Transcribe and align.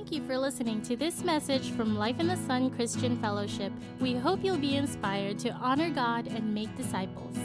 Thank 0.00 0.12
you 0.12 0.26
for 0.26 0.38
listening 0.38 0.80
to 0.84 0.96
this 0.96 1.22
message 1.24 1.72
from 1.72 1.94
Life 1.94 2.20
in 2.20 2.26
the 2.26 2.36
Sun 2.46 2.70
Christian 2.70 3.20
Fellowship. 3.20 3.70
We 4.00 4.14
hope 4.14 4.42
you'll 4.42 4.56
be 4.56 4.76
inspired 4.76 5.38
to 5.40 5.50
honor 5.50 5.90
God 5.90 6.26
and 6.26 6.54
make 6.54 6.74
disciples. 6.74 7.36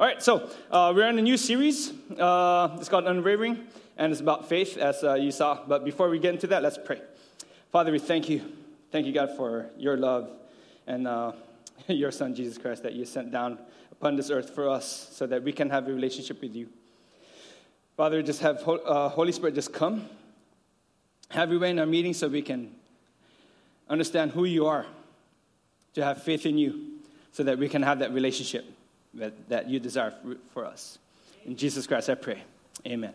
All 0.00 0.06
right, 0.08 0.20
so 0.20 0.50
uh, 0.72 0.92
we're 0.96 1.08
in 1.08 1.16
a 1.16 1.22
new 1.22 1.36
series. 1.36 1.92
Uh, 2.10 2.76
it's 2.76 2.88
called 2.88 3.06
Unwavering, 3.06 3.68
and 3.98 4.10
it's 4.10 4.20
about 4.20 4.48
faith, 4.48 4.76
as 4.76 5.04
uh, 5.04 5.14
you 5.14 5.30
saw. 5.30 5.64
But 5.64 5.84
before 5.84 6.10
we 6.10 6.18
get 6.18 6.34
into 6.34 6.48
that, 6.48 6.64
let's 6.64 6.76
pray. 6.76 7.02
Father, 7.70 7.92
we 7.92 8.00
thank 8.00 8.28
you. 8.28 8.42
Thank 8.90 9.06
you, 9.06 9.12
God, 9.12 9.36
for 9.36 9.70
your 9.76 9.96
love 9.96 10.28
and 10.88 11.06
uh, 11.06 11.32
your 11.86 12.10
Son, 12.10 12.34
Jesus 12.34 12.58
Christ, 12.58 12.82
that 12.82 12.94
you 12.94 13.04
sent 13.04 13.30
down 13.30 13.60
upon 13.92 14.16
this 14.16 14.28
earth 14.28 14.56
for 14.56 14.68
us 14.68 15.08
so 15.12 15.24
that 15.24 15.40
we 15.40 15.52
can 15.52 15.70
have 15.70 15.86
a 15.86 15.92
relationship 15.92 16.40
with 16.42 16.56
you. 16.56 16.68
Father, 17.96 18.20
just 18.22 18.40
have 18.40 18.68
uh, 18.68 19.08
Holy 19.08 19.30
Spirit 19.30 19.54
just 19.54 19.72
come. 19.72 20.08
Have 21.30 21.50
way 21.50 21.70
in 21.70 21.78
our 21.78 21.86
meeting 21.86 22.14
so 22.14 22.28
we 22.28 22.42
can 22.42 22.70
understand 23.88 24.32
who 24.32 24.44
you 24.44 24.66
are, 24.66 24.86
to 25.94 26.04
have 26.04 26.22
faith 26.22 26.46
in 26.46 26.56
you, 26.56 26.98
so 27.32 27.42
that 27.42 27.58
we 27.58 27.68
can 27.68 27.82
have 27.82 27.98
that 27.98 28.12
relationship 28.12 28.64
that, 29.14 29.48
that 29.48 29.68
you 29.68 29.78
desire 29.78 30.14
for 30.52 30.64
us. 30.64 30.98
In 31.44 31.56
Jesus 31.56 31.86
Christ, 31.86 32.08
I 32.10 32.14
pray. 32.14 32.42
Amen. 32.86 33.12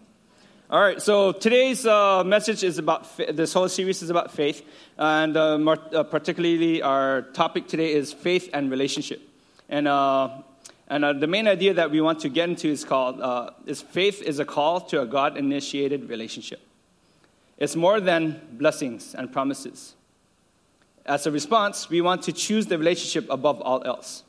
All 0.70 0.82
right, 0.82 1.02
so 1.02 1.32
today's 1.32 1.86
uh, 1.86 2.24
message 2.24 2.64
is 2.64 2.78
about 2.78 3.08
this 3.18 3.54
whole 3.54 3.70
series 3.70 4.02
is 4.02 4.10
about 4.10 4.32
faith, 4.32 4.66
and 4.98 5.36
uh, 5.38 5.56
uh, 5.58 6.04
particularly 6.04 6.82
our 6.82 7.24
topic 7.34 7.68
today 7.68 7.94
is 7.94 8.14
faith 8.14 8.50
and 8.54 8.72
relationship. 8.72 9.22
And 9.70 9.88
uh, 9.88 10.30
and 10.88 11.06
uh, 11.06 11.14
the 11.14 11.28
main 11.28 11.48
idea 11.48 11.74
that 11.76 11.92
we 11.92 12.02
want 12.02 12.20
to 12.22 12.30
get 12.30 12.50
into 12.50 12.70
is 12.70 12.86
called 12.86 13.22
uh, 13.22 13.52
is 13.66 13.82
faith 13.82 14.22
is 14.22 14.40
a 14.40 14.46
call 14.46 14.82
to 14.82 15.02
a 15.02 15.06
God 15.06 15.38
initiated 15.38 16.10
relationship. 16.10 16.62
It's 17.58 17.76
more 17.76 18.00
than 18.00 18.42
blessings 18.54 19.16
and 19.16 19.32
promises. 19.32 19.96
As 21.06 21.28
a 21.28 21.32
response, 21.32 21.90
we 21.90 22.02
want 22.02 22.24
to 22.24 22.32
choose 22.32 22.66
the 22.66 22.78
relationship 22.78 23.30
above 23.30 23.62
all 23.62 23.84
else. 23.86 24.24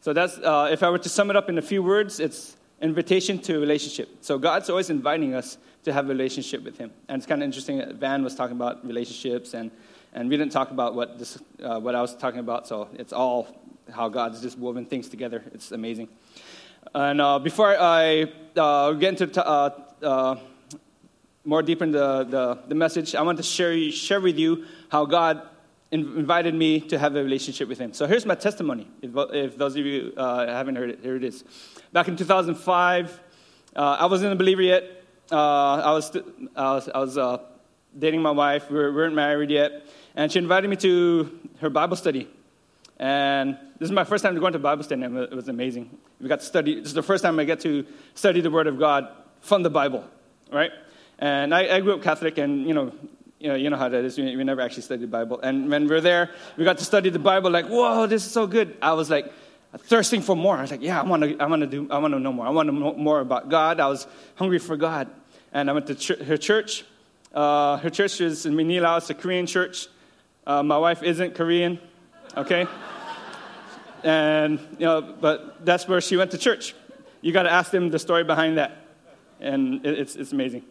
So 0.00 0.12
that's, 0.12 0.38
uh, 0.38 0.68
if 0.70 0.82
I 0.82 0.90
were 0.90 0.98
to 0.98 1.08
sum 1.08 1.30
it 1.30 1.36
up 1.36 1.48
in 1.48 1.56
a 1.58 1.62
few 1.62 1.82
words, 1.82 2.20
it's 2.20 2.56
invitation 2.80 3.38
to 3.38 3.58
relationship. 3.58 4.08
So 4.20 4.38
God's 4.38 4.68
always 4.68 4.90
inviting 4.90 5.34
us 5.34 5.56
to 5.84 5.92
have 5.92 6.06
a 6.06 6.08
relationship 6.08 6.62
with 6.62 6.76
Him. 6.76 6.90
And 7.08 7.18
it's 7.18 7.26
kind 7.26 7.42
of 7.42 7.46
interesting 7.46 7.78
that 7.78 7.94
Van 7.94 8.22
was 8.22 8.34
talking 8.34 8.56
about 8.56 8.86
relationships, 8.86 9.54
and, 9.54 9.70
and 10.12 10.28
we 10.28 10.36
didn't 10.36 10.52
talk 10.52 10.70
about 10.70 10.94
what, 10.94 11.18
this, 11.18 11.38
uh, 11.62 11.80
what 11.80 11.94
I 11.94 12.02
was 12.02 12.14
talking 12.16 12.40
about, 12.40 12.68
so 12.68 12.88
it's 12.94 13.12
all 13.12 13.48
how 13.90 14.08
God's 14.08 14.40
just 14.40 14.58
woven 14.58 14.84
things 14.84 15.08
together. 15.08 15.42
It's 15.52 15.72
amazing. 15.72 16.08
And 16.94 17.20
uh, 17.20 17.38
before 17.38 17.76
I 17.78 18.30
uh, 18.56 18.92
get 18.92 19.08
into 19.20 19.26
t- 19.26 19.40
uh, 19.40 19.70
uh, 20.02 20.36
more 21.44 21.62
deeper 21.62 21.84
in 21.84 21.92
the, 21.92 22.24
the, 22.24 22.58
the, 22.68 22.74
message, 22.74 23.14
I 23.14 23.22
want 23.22 23.36
to 23.38 23.42
share, 23.42 23.90
share 23.90 24.20
with 24.20 24.38
you 24.38 24.64
how 24.88 25.04
God 25.04 25.42
invited 25.90 26.54
me 26.54 26.80
to 26.80 26.98
have 26.98 27.14
a 27.14 27.22
relationship 27.22 27.68
with 27.68 27.78
him. 27.78 27.92
So 27.92 28.06
here's 28.06 28.26
my 28.26 28.34
testimony. 28.34 28.88
If, 29.02 29.10
if 29.14 29.56
those 29.56 29.76
of 29.76 29.84
you 29.84 30.12
uh, 30.16 30.46
haven't 30.46 30.76
heard 30.76 30.90
it, 30.90 31.00
here 31.02 31.16
it 31.16 31.24
is. 31.24 31.44
Back 31.92 32.08
in 32.08 32.16
2005, 32.16 33.20
uh, 33.76 33.80
I 34.00 34.06
wasn't 34.06 34.32
a 34.32 34.36
believer 34.36 34.62
yet. 34.62 34.84
Uh, 35.30 35.74
I 35.76 35.92
was, 35.92 36.16
I 36.56 36.72
was, 36.72 36.88
I 36.88 36.98
was 36.98 37.18
uh, 37.18 37.38
dating 37.96 38.22
my 38.22 38.30
wife. 38.30 38.70
We 38.70 38.76
weren't 38.76 39.14
married 39.14 39.50
yet. 39.50 39.86
And 40.16 40.32
she 40.32 40.38
invited 40.38 40.68
me 40.68 40.76
to 40.76 41.38
her 41.60 41.70
Bible 41.70 41.96
study. 41.96 42.28
And 42.98 43.58
this 43.78 43.86
is 43.86 43.92
my 43.92 44.04
first 44.04 44.22
time 44.22 44.38
going 44.38 44.52
to 44.52 44.58
Bible 44.58 44.84
study, 44.84 45.02
and 45.02 45.18
it 45.18 45.34
was 45.34 45.48
amazing. 45.48 45.90
We 46.20 46.28
got 46.28 46.40
to 46.40 46.46
study. 46.46 46.76
This 46.76 46.88
is 46.88 46.94
the 46.94 47.02
first 47.02 47.24
time 47.24 47.38
I 47.40 47.44
get 47.44 47.60
to 47.60 47.84
study 48.14 48.40
the 48.40 48.50
Word 48.50 48.68
of 48.68 48.78
God 48.78 49.08
from 49.40 49.62
the 49.62 49.70
Bible, 49.70 50.04
right? 50.52 50.70
And 51.18 51.54
I, 51.54 51.76
I 51.76 51.80
grew 51.80 51.94
up 51.94 52.02
Catholic, 52.02 52.38
and 52.38 52.66
you 52.66 52.74
know, 52.74 52.92
you 53.38 53.48
know, 53.48 53.54
you 53.54 53.70
know 53.70 53.76
how 53.76 53.88
that 53.88 54.04
is. 54.04 54.16
We, 54.16 54.36
we 54.36 54.44
never 54.44 54.62
actually 54.62 54.82
studied 54.82 55.02
the 55.02 55.08
Bible. 55.08 55.40
And 55.40 55.68
when 55.68 55.84
we 55.84 55.90
were 55.90 56.00
there, 56.00 56.30
we 56.56 56.64
got 56.64 56.78
to 56.78 56.84
study 56.84 57.10
the 57.10 57.18
Bible. 57.18 57.50
Like, 57.50 57.66
whoa, 57.66 58.06
this 58.06 58.24
is 58.24 58.32
so 58.32 58.46
good. 58.46 58.76
I 58.80 58.94
was 58.94 59.10
like 59.10 59.32
thirsting 59.76 60.22
for 60.22 60.36
more. 60.36 60.56
I 60.56 60.62
was 60.62 60.70
like, 60.70 60.82
yeah, 60.82 61.00
I 61.00 61.04
want 61.04 61.22
to, 61.22 61.36
I 61.38 61.46
want 61.46 61.60
to 61.60 61.66
do, 61.66 61.86
I 61.90 61.98
want 61.98 62.14
to 62.14 62.20
know 62.20 62.32
more. 62.32 62.46
I 62.46 62.50
want 62.50 62.68
to 62.68 62.74
know 62.74 62.94
more 62.94 63.20
about 63.20 63.48
God. 63.48 63.80
I 63.80 63.88
was 63.88 64.06
hungry 64.36 64.58
for 64.58 64.76
God, 64.76 65.08
and 65.52 65.68
I 65.68 65.72
went 65.72 65.86
to 65.88 65.94
ch- 65.94 66.18
her 66.20 66.36
church. 66.36 66.84
Uh, 67.34 67.76
her 67.78 67.90
church 67.90 68.20
is 68.20 68.46
in 68.46 68.54
Manila. 68.56 68.96
It's 68.96 69.10
a 69.10 69.14
Korean 69.14 69.46
church. 69.46 69.88
Uh, 70.46 70.62
my 70.62 70.78
wife 70.78 71.02
isn't 71.02 71.34
Korean, 71.34 71.80
okay? 72.36 72.66
and 74.04 74.60
you 74.78 74.86
know, 74.86 75.02
but 75.20 75.64
that's 75.64 75.88
where 75.88 76.00
she 76.00 76.16
went 76.16 76.30
to 76.30 76.38
church. 76.38 76.74
You 77.20 77.32
got 77.32 77.44
to 77.44 77.52
ask 77.52 77.70
them 77.70 77.90
the 77.90 77.98
story 77.98 78.24
behind 78.24 78.58
that, 78.58 78.86
and 79.40 79.84
it's 79.84 80.14
it's 80.14 80.32
amazing. 80.32 80.64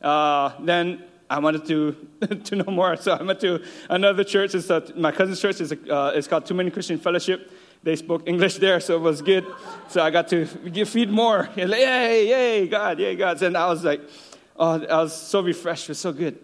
Uh, 0.00 0.52
then 0.60 1.04
I 1.28 1.38
wanted 1.38 1.64
to, 1.66 1.96
to 2.44 2.56
know 2.56 2.72
more. 2.72 2.96
So 2.96 3.12
I 3.12 3.22
went 3.22 3.40
to 3.40 3.62
another 3.88 4.24
church. 4.24 4.54
It's 4.54 4.68
a, 4.68 4.92
my 4.96 5.12
cousin's 5.12 5.40
church. 5.40 5.60
is 5.60 5.72
uh, 5.72 6.12
it's 6.14 6.26
called 6.26 6.46
Too 6.46 6.54
Many 6.54 6.70
Christian 6.70 6.98
Fellowship. 6.98 7.52
They 7.82 7.96
spoke 7.96 8.28
English 8.28 8.56
there, 8.56 8.78
so 8.80 8.96
it 8.96 9.00
was 9.00 9.22
good. 9.22 9.46
So 9.88 10.02
I 10.02 10.10
got 10.10 10.28
to 10.28 10.44
feed 10.44 11.10
more. 11.10 11.48
Like, 11.56 11.56
yay, 11.56 12.28
yay, 12.28 12.66
God, 12.68 12.98
yay, 12.98 13.16
God. 13.16 13.40
And 13.42 13.56
I 13.56 13.68
was 13.68 13.84
like, 13.84 14.02
oh, 14.56 14.84
I 14.84 15.02
was 15.02 15.14
so 15.14 15.40
refreshed. 15.40 15.84
It 15.84 15.90
was 15.90 15.98
so 15.98 16.12
good. 16.12 16.38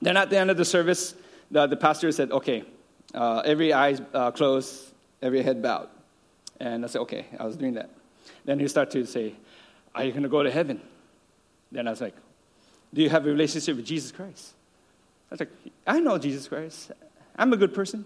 Then 0.00 0.16
at 0.16 0.30
the 0.30 0.38
end 0.38 0.50
of 0.50 0.56
the 0.56 0.64
service, 0.64 1.14
the, 1.50 1.66
the 1.66 1.76
pastor 1.76 2.12
said, 2.12 2.30
okay, 2.30 2.64
uh, 3.14 3.42
every 3.44 3.72
eye 3.72 3.96
uh, 4.14 4.30
closed, 4.30 4.92
every 5.20 5.42
head 5.42 5.62
bowed. 5.62 5.88
And 6.60 6.84
I 6.84 6.88
said, 6.88 7.00
okay, 7.02 7.26
I 7.38 7.44
was 7.44 7.56
doing 7.56 7.74
that. 7.74 7.90
Then 8.44 8.58
he 8.58 8.68
started 8.68 9.04
to 9.04 9.10
say, 9.10 9.34
are 9.94 10.04
you 10.04 10.12
going 10.12 10.22
to 10.22 10.28
go 10.28 10.42
to 10.42 10.50
heaven? 10.50 10.80
Then 11.70 11.88
I 11.88 11.90
was 11.90 12.00
like, 12.00 12.14
do 12.92 13.02
you 13.02 13.10
have 13.10 13.26
a 13.26 13.30
relationship 13.30 13.76
with 13.76 13.86
Jesus 13.86 14.12
Christ? 14.12 14.52
I 15.30 15.34
was 15.34 15.40
like, 15.40 15.50
I 15.86 16.00
know 16.00 16.18
Jesus 16.18 16.46
Christ. 16.48 16.92
I'm 17.36 17.52
a 17.52 17.56
good 17.56 17.72
person. 17.72 18.04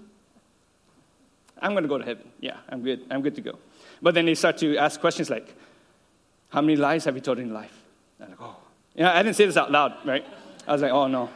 I'm 1.61 1.73
going 1.73 1.85
to 1.85 1.89
go 1.89 1.99
to 1.99 2.05
heaven. 2.05 2.29
Yeah, 2.39 2.59
I'm 2.69 2.83
good. 2.83 3.01
I'm 3.11 3.23
good 3.23 3.35
to 3.37 3.41
go. 3.41 3.59
But 4.01 4.15
then 4.15 4.27
they 4.27 4.35
start 4.35 4.59
to 4.59 4.77
ask 4.77 5.01
questions 5.01 5.31
like, 5.31 5.55
how 6.51 6.61
many 6.61 6.77
lies 6.77 7.05
have 7.07 7.15
you 7.15 7.21
told 7.21 7.39
in 7.39 7.53
life? 7.53 7.73
I'm 8.21 8.31
like, 8.31 8.41
oh. 8.41 8.57
Yeah, 8.95 9.13
I 9.13 9.23
didn't 9.23 9.37
say 9.37 9.47
this 9.47 9.57
out 9.57 9.73
loud, 9.73 9.95
right? 10.05 10.25
I 10.67 10.73
was 10.73 10.83
like, 10.83 10.93
oh, 10.93 11.07
no. 11.07 11.29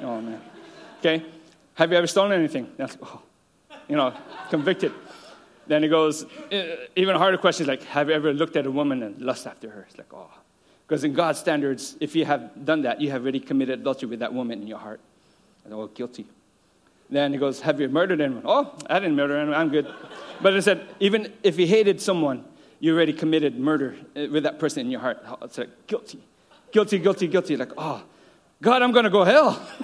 Oh, 0.00 0.20
man. 0.20 0.40
Okay. 1.00 1.24
Have 1.74 1.90
you 1.90 1.98
ever 1.98 2.06
stolen 2.06 2.32
anything? 2.32 2.70
I 2.78 2.82
was 2.82 2.98
like, 3.00 3.10
oh. 3.12 3.22
You 3.88 3.96
know, 3.96 4.14
convicted. 4.50 4.92
Then 5.66 5.82
he 5.82 5.88
goes, 5.88 6.26
even 6.96 7.16
harder 7.16 7.38
questions 7.38 7.68
like, 7.68 7.82
have 7.84 8.08
you 8.08 8.14
ever 8.14 8.32
looked 8.32 8.56
at 8.56 8.66
a 8.66 8.70
woman 8.70 9.02
and 9.02 9.20
lust 9.20 9.46
after 9.46 9.70
her? 9.70 9.86
It's 9.88 9.98
like, 9.98 10.12
oh. 10.12 10.30
Because 10.92 11.04
in 11.04 11.14
God's 11.14 11.38
standards, 11.38 11.96
if 12.00 12.14
you 12.14 12.26
have 12.26 12.66
done 12.66 12.82
that, 12.82 13.00
you 13.00 13.10
have 13.12 13.22
already 13.22 13.40
committed 13.40 13.80
adultery 13.80 14.10
with 14.10 14.18
that 14.18 14.34
woman 14.34 14.60
in 14.60 14.66
your 14.66 14.76
heart. 14.76 15.00
And 15.64 15.72
oh, 15.72 15.86
guilty. 15.86 16.26
Then 17.08 17.32
he 17.32 17.38
goes, 17.38 17.62
Have 17.62 17.80
you 17.80 17.88
murdered 17.88 18.20
anyone? 18.20 18.42
Oh, 18.44 18.76
I 18.90 18.98
didn't 18.98 19.16
murder 19.16 19.38
anyone. 19.38 19.58
I'm 19.58 19.70
good. 19.70 19.90
but 20.42 20.52
he 20.52 20.60
said, 20.60 20.86
Even 21.00 21.32
if 21.42 21.58
you 21.58 21.66
hated 21.66 21.98
someone, 21.98 22.44
you 22.78 22.94
already 22.94 23.14
committed 23.14 23.58
murder 23.58 23.96
uh, 24.14 24.26
with 24.30 24.42
that 24.42 24.58
person 24.58 24.80
in 24.80 24.90
your 24.90 25.00
heart. 25.00 25.24
It's 25.40 25.56
like, 25.56 25.70
guilty. 25.86 26.20
Guilty, 26.72 26.98
guilty, 26.98 27.26
guilty. 27.26 27.56
Like, 27.56 27.72
oh, 27.78 28.02
God, 28.60 28.82
I'm 28.82 28.92
going 28.92 29.04
to 29.04 29.10
go 29.10 29.24
hell. 29.24 29.66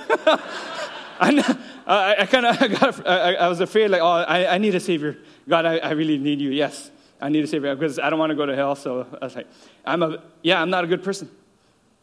I, 1.18 1.56
I, 1.86 2.16
I 2.18 2.26
kind 2.26 2.44
of 2.44 3.06
I, 3.06 3.34
I, 3.34 3.48
was 3.48 3.60
afraid, 3.60 3.88
like, 3.88 4.02
oh, 4.02 4.06
I, 4.08 4.56
I 4.56 4.58
need 4.58 4.74
a 4.74 4.80
savior. 4.80 5.16
God, 5.48 5.64
I, 5.64 5.78
I 5.78 5.92
really 5.92 6.18
need 6.18 6.42
you. 6.42 6.50
Yes. 6.50 6.90
I 7.20 7.28
need 7.28 7.40
to 7.40 7.46
save 7.46 7.62
because 7.62 7.98
I 7.98 8.10
don't 8.10 8.18
want 8.18 8.30
to 8.30 8.36
go 8.36 8.46
to 8.46 8.54
hell. 8.54 8.74
So 8.74 9.06
I 9.20 9.24
was 9.24 9.36
like, 9.36 9.46
I'm 9.84 10.02
a, 10.02 10.22
yeah, 10.42 10.60
I'm 10.62 10.70
not 10.70 10.84
a 10.84 10.86
good 10.86 11.02
person. 11.02 11.30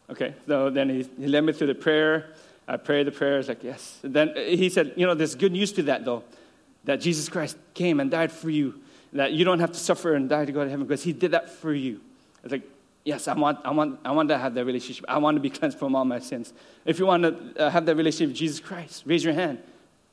Okay, 0.08 0.34
so 0.46 0.70
then 0.70 0.88
he, 0.88 1.08
he 1.18 1.26
led 1.26 1.42
me 1.42 1.52
through 1.52 1.66
the 1.68 1.74
prayer. 1.74 2.34
I 2.68 2.76
prayed 2.76 3.06
the 3.06 3.12
prayer. 3.12 3.34
I 3.34 3.38
was 3.38 3.48
like, 3.48 3.62
yes. 3.62 3.98
And 4.02 4.14
then 4.14 4.32
he 4.36 4.68
said, 4.68 4.92
you 4.96 5.06
know, 5.06 5.14
there's 5.14 5.34
good 5.34 5.52
news 5.52 5.72
to 5.72 5.82
that, 5.84 6.04
though, 6.04 6.24
that 6.84 7.00
Jesus 7.00 7.28
Christ 7.28 7.56
came 7.74 8.00
and 8.00 8.10
died 8.10 8.30
for 8.30 8.50
you, 8.50 8.80
that 9.12 9.32
you 9.32 9.44
don't 9.44 9.60
have 9.60 9.72
to 9.72 9.78
suffer 9.78 10.14
and 10.14 10.28
die 10.28 10.44
to 10.44 10.52
go 10.52 10.64
to 10.64 10.70
heaven 10.70 10.86
because 10.86 11.02
he 11.02 11.12
did 11.12 11.32
that 11.32 11.50
for 11.50 11.72
you. 11.72 12.00
I 12.38 12.42
was 12.44 12.52
like, 12.52 12.62
yes, 13.04 13.28
I 13.28 13.34
want, 13.34 13.58
I 13.64 13.70
want, 13.70 14.00
I 14.04 14.12
want 14.12 14.28
to 14.28 14.38
have 14.38 14.54
that 14.54 14.64
relationship. 14.64 15.04
I 15.08 15.18
want 15.18 15.36
to 15.36 15.40
be 15.40 15.50
cleansed 15.50 15.78
from 15.78 15.94
all 15.94 16.04
my 16.04 16.18
sins. 16.18 16.52
If 16.84 16.98
you 16.98 17.06
want 17.06 17.22
to 17.22 17.64
uh, 17.64 17.70
have 17.70 17.86
that 17.86 17.96
relationship 17.96 18.28
with 18.28 18.36
Jesus 18.36 18.60
Christ, 18.60 19.04
raise 19.06 19.24
your 19.24 19.34
hand. 19.34 19.58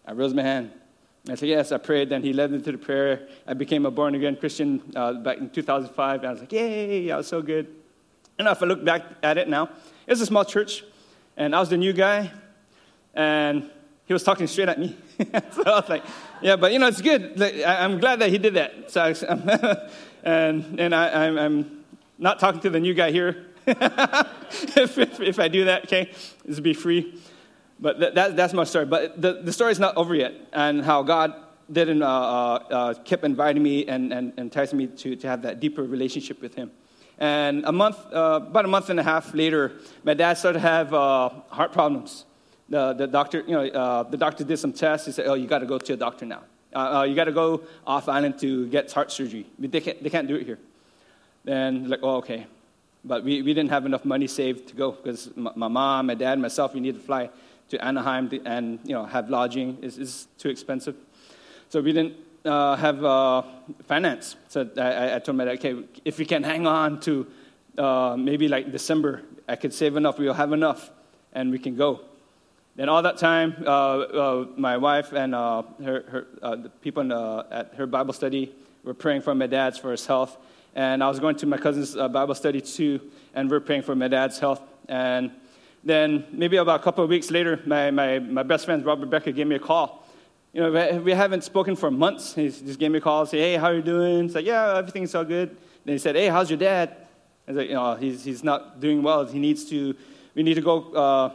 I 0.06 0.14
rose 0.14 0.34
my 0.34 0.44
hand. 0.44 0.72
I 1.30 1.36
said, 1.36 1.50
Yes, 1.50 1.72
I 1.72 1.78
prayed. 1.78 2.10
Then 2.10 2.22
he 2.22 2.34
led 2.34 2.52
me 2.52 2.62
to 2.62 2.72
the 2.72 2.78
prayer. 2.78 3.28
I 3.48 3.54
became 3.54 3.86
a 3.86 3.92
born 3.92 4.16
again 4.16 4.36
Christian 4.36 4.82
uh, 4.96 5.14
back 5.14 5.38
in 5.38 5.50
2005. 5.50 6.20
And 6.20 6.28
I 6.28 6.32
was 6.32 6.42
like, 6.42 6.52
Yay, 6.52 7.12
I 7.12 7.18
was 7.18 7.28
so 7.28 7.42
good. 7.42 7.68
And 8.38 8.48
if 8.48 8.62
I 8.62 8.66
look 8.66 8.84
back 8.84 9.04
at 9.22 9.38
it 9.38 9.48
now, 9.48 9.70
it's 10.08 10.20
a 10.20 10.26
small 10.26 10.44
church, 10.44 10.84
and 11.38 11.56
I 11.56 11.60
was 11.60 11.70
the 11.70 11.78
new 11.78 11.94
guy, 11.94 12.32
and 13.14 13.70
he 14.06 14.14
was 14.14 14.24
talking 14.24 14.48
straight 14.48 14.70
at 14.70 14.80
me. 14.80 14.98
so 15.52 15.64
I 15.66 15.80
was 15.80 15.90
like, 15.90 16.04
Yeah, 16.42 16.56
but 16.58 16.74
you 16.74 16.80
know, 16.80 16.88
it's 16.88 17.02
good. 17.02 17.42
I, 17.42 17.86
am 17.86 18.00
glad 18.00 18.20
that 18.20 18.30
he 18.30 18.38
did 18.38 18.56
that. 18.56 18.92
So 18.92 19.02
I, 19.02 19.90
and 20.24 20.80
and 20.80 20.94
I, 20.94 21.28
am 21.28 21.86
not 22.18 22.40
talking 22.40 22.60
to 22.62 22.70
the 22.70 22.80
new 22.80 22.94
guy 22.94 23.12
here. 23.12 23.46
if, 23.66 24.98
if, 24.98 25.20
if 25.22 25.40
I 25.40 25.48
do 25.48 25.66
that, 25.66 25.86
okay, 25.86 26.12
this 26.44 26.58
will 26.58 26.64
be 26.64 26.74
free. 26.74 27.18
But 27.80 28.00
that, 28.00 28.16
that, 28.16 28.36
that's 28.36 28.54
my 28.54 28.64
story. 28.64 28.86
But 28.86 29.22
the, 29.22 29.42
the 29.42 29.52
story 29.52 29.72
is 29.72 29.80
not 29.80 29.98
over 29.98 30.16
yet, 30.16 30.34
and 30.54 30.84
how 30.84 31.04
God 31.04 31.34
didn't 31.72 32.04
uh, 32.04 32.08
uh, 32.08 32.94
uh, 33.10 33.18
inviting 33.24 33.64
me 33.64 33.86
and, 33.88 34.12
and, 34.12 34.30
and 34.32 34.40
enticing 34.40 34.78
me 34.78 34.88
to, 34.88 35.16
to 35.16 35.28
have 35.28 35.42
that 35.42 35.60
deeper 35.60 35.84
relationship 35.84 36.42
with 36.42 36.56
Him. 36.56 36.72
And 37.18 37.64
a 37.66 37.72
month, 37.72 37.98
uh, 38.14 38.42
about 38.48 38.66
a 38.66 38.68
month 38.68 38.90
and 38.90 39.00
a 39.00 39.04
half 39.04 39.34
later, 39.34 39.74
my 40.04 40.14
dad 40.14 40.34
started 40.36 40.60
to 40.60 40.68
have 40.68 40.94
uh, 40.94 41.30
heart 41.50 41.72
problems. 41.72 42.26
The, 42.70 42.94
the 42.94 43.08
doctor, 43.08 43.44
you 43.46 43.54
know, 43.54 43.68
uh, 43.68 44.04
the 44.04 44.18
doctor 44.18 44.44
did 44.44 44.58
some 44.58 44.74
tests. 44.74 45.06
He 45.06 45.12
said, 45.12 45.28
"Oh, 45.28 45.36
you 45.36 45.48
got 45.48 45.60
to 45.60 45.66
go 45.66 45.78
to 45.78 45.94
a 45.94 45.98
doctor 45.98 46.26
now. 46.26 46.42
Uh, 46.74 47.00
uh, 47.00 47.04
you 47.04 47.14
got 47.14 47.26
to 47.26 47.32
go 47.32 47.64
off 47.86 48.10
island 48.10 48.40
to 48.40 48.68
get 48.68 48.92
heart 48.92 49.12
surgery. 49.12 49.46
They 49.60 49.80
can't, 49.80 50.02
they 50.02 50.10
can't 50.10 50.28
do 50.28 50.36
it 50.36 50.46
here." 50.46 50.60
Then, 51.44 51.90
like, 51.90 52.00
oh, 52.02 52.16
okay. 52.18 52.48
But 53.06 53.24
we, 53.24 53.42
we 53.42 53.54
didn't 53.54 53.70
have 53.70 53.86
enough 53.86 54.06
money 54.06 54.28
saved 54.28 54.70
to 54.70 54.76
go 54.76 54.92
because 54.92 55.30
my, 55.36 55.52
my 55.56 55.68
mom, 55.68 56.08
my 56.08 56.16
dad, 56.16 56.40
myself, 56.40 56.74
we 56.74 56.80
needed 56.80 57.02
to 57.02 57.06
fly 57.06 57.30
to 57.70 57.84
Anaheim 57.84 58.30
and 58.46 58.80
you 58.84 58.94
know 58.94 59.06
have 59.06 59.30
lodging. 59.30 59.78
is 59.82 59.98
is 59.98 60.28
too 60.38 60.50
expensive. 60.50 60.96
So 61.70 61.82
we 61.82 61.92
didn't 61.92 62.16
uh, 62.46 62.76
have 62.76 63.04
uh, 63.04 63.42
finance. 63.88 64.36
So 64.50 64.70
I, 64.78 65.16
I, 65.16 65.20
told 65.20 65.38
my 65.38 65.46
dad, 65.46 65.60
okay, 65.60 65.84
if 66.06 66.18
we 66.18 66.26
can 66.26 66.44
hang 66.44 66.68
on 66.68 67.00
to 67.02 67.26
uh, 67.78 68.16
maybe 68.18 68.48
like 68.48 68.72
December, 68.72 69.24
I 69.48 69.56
could 69.56 69.74
save 69.74 69.96
enough, 69.96 70.20
we'll 70.20 70.34
have 70.34 70.52
enough, 70.52 70.92
and 71.34 71.52
we 71.52 71.60
can 71.60 71.76
go. 71.76 72.02
Then 72.76 72.90
all 72.90 73.02
that 73.04 73.18
time, 73.18 73.56
uh, 73.66 73.70
uh, 73.70 74.48
my 74.58 74.78
wife 74.78 75.14
and 75.14 75.34
uh, 75.36 75.64
her, 75.84 76.28
her 76.42 76.56
the 76.58 76.70
people 76.82 77.12
at 77.52 77.74
her 77.76 77.86
Bible 77.86 78.14
study 78.14 78.54
were 78.84 78.94
praying 78.94 79.22
for 79.22 79.34
my 79.36 79.48
dad's 79.48 79.78
for 79.78 79.92
his 79.92 80.06
health. 80.06 80.38
And 80.76 81.04
I 81.04 81.08
was 81.08 81.20
going 81.20 81.36
to 81.38 81.46
my 81.46 81.58
cousin's 81.58 81.96
Bible 81.96 82.36
study 82.36 82.62
too, 82.62 83.00
and 83.36 83.50
we're 83.50 83.60
praying 83.60 83.84
for 83.84 83.96
my 83.96 84.08
dad's 84.08 84.40
health. 84.40 84.62
And 84.90 85.32
then 85.84 86.26
maybe 86.32 86.58
about 86.58 86.80
a 86.80 86.84
couple 86.84 87.04
of 87.04 87.10
weeks 87.10 87.30
later, 87.30 87.60
my, 87.66 87.92
my, 87.92 88.20
my 88.20 88.44
best 88.44 88.66
friend, 88.66 88.86
Robert 88.86 89.10
Becker, 89.10 89.32
gave 89.32 89.48
me 89.48 89.56
a 89.56 89.60
call 89.60 90.04
you 90.54 90.62
know, 90.62 91.02
we 91.02 91.12
haven't 91.12 91.44
spoken 91.44 91.76
for 91.76 91.90
months. 91.90 92.36
He 92.36 92.48
just 92.48 92.78
gave 92.78 92.92
me 92.92 93.00
a 93.00 93.02
call 93.02 93.26
said, 93.26 93.40
hey, 93.40 93.56
how 93.56 93.68
are 93.68 93.76
you 93.76 93.82
doing? 93.82 94.26
It's 94.26 94.36
like, 94.36 94.46
yeah, 94.46 94.78
everything's 94.78 95.14
all 95.16 95.26
good. 95.26 95.58
Then 95.84 95.94
he 95.94 95.98
said, 95.98 96.16
hey, 96.16 96.28
how's 96.28 96.50
your 96.50 96.60
dad? 96.60 96.96
I 97.48 97.52
was 97.52 97.58
like, 97.58 97.70
you 97.70 97.74
know, 97.74 97.96
he's, 97.96 98.24
he's 98.24 98.44
not 98.44 98.80
doing 98.80 99.02
well. 99.02 99.26
He 99.26 99.40
needs 99.40 99.66
to, 99.66 99.96
we 100.36 100.44
need 100.44 100.54
to 100.54 100.62
go 100.62 100.94
uh, 100.94 101.32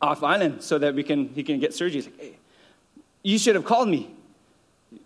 off 0.00 0.22
island 0.22 0.62
so 0.62 0.78
that 0.78 0.94
we 0.94 1.02
can, 1.02 1.28
he 1.30 1.42
can 1.42 1.58
get 1.58 1.74
surgery. 1.74 1.96
He's 2.02 2.06
like, 2.06 2.20
hey, 2.20 2.38
you 3.24 3.38
should 3.38 3.56
have 3.56 3.64
called 3.64 3.88
me. 3.88 4.14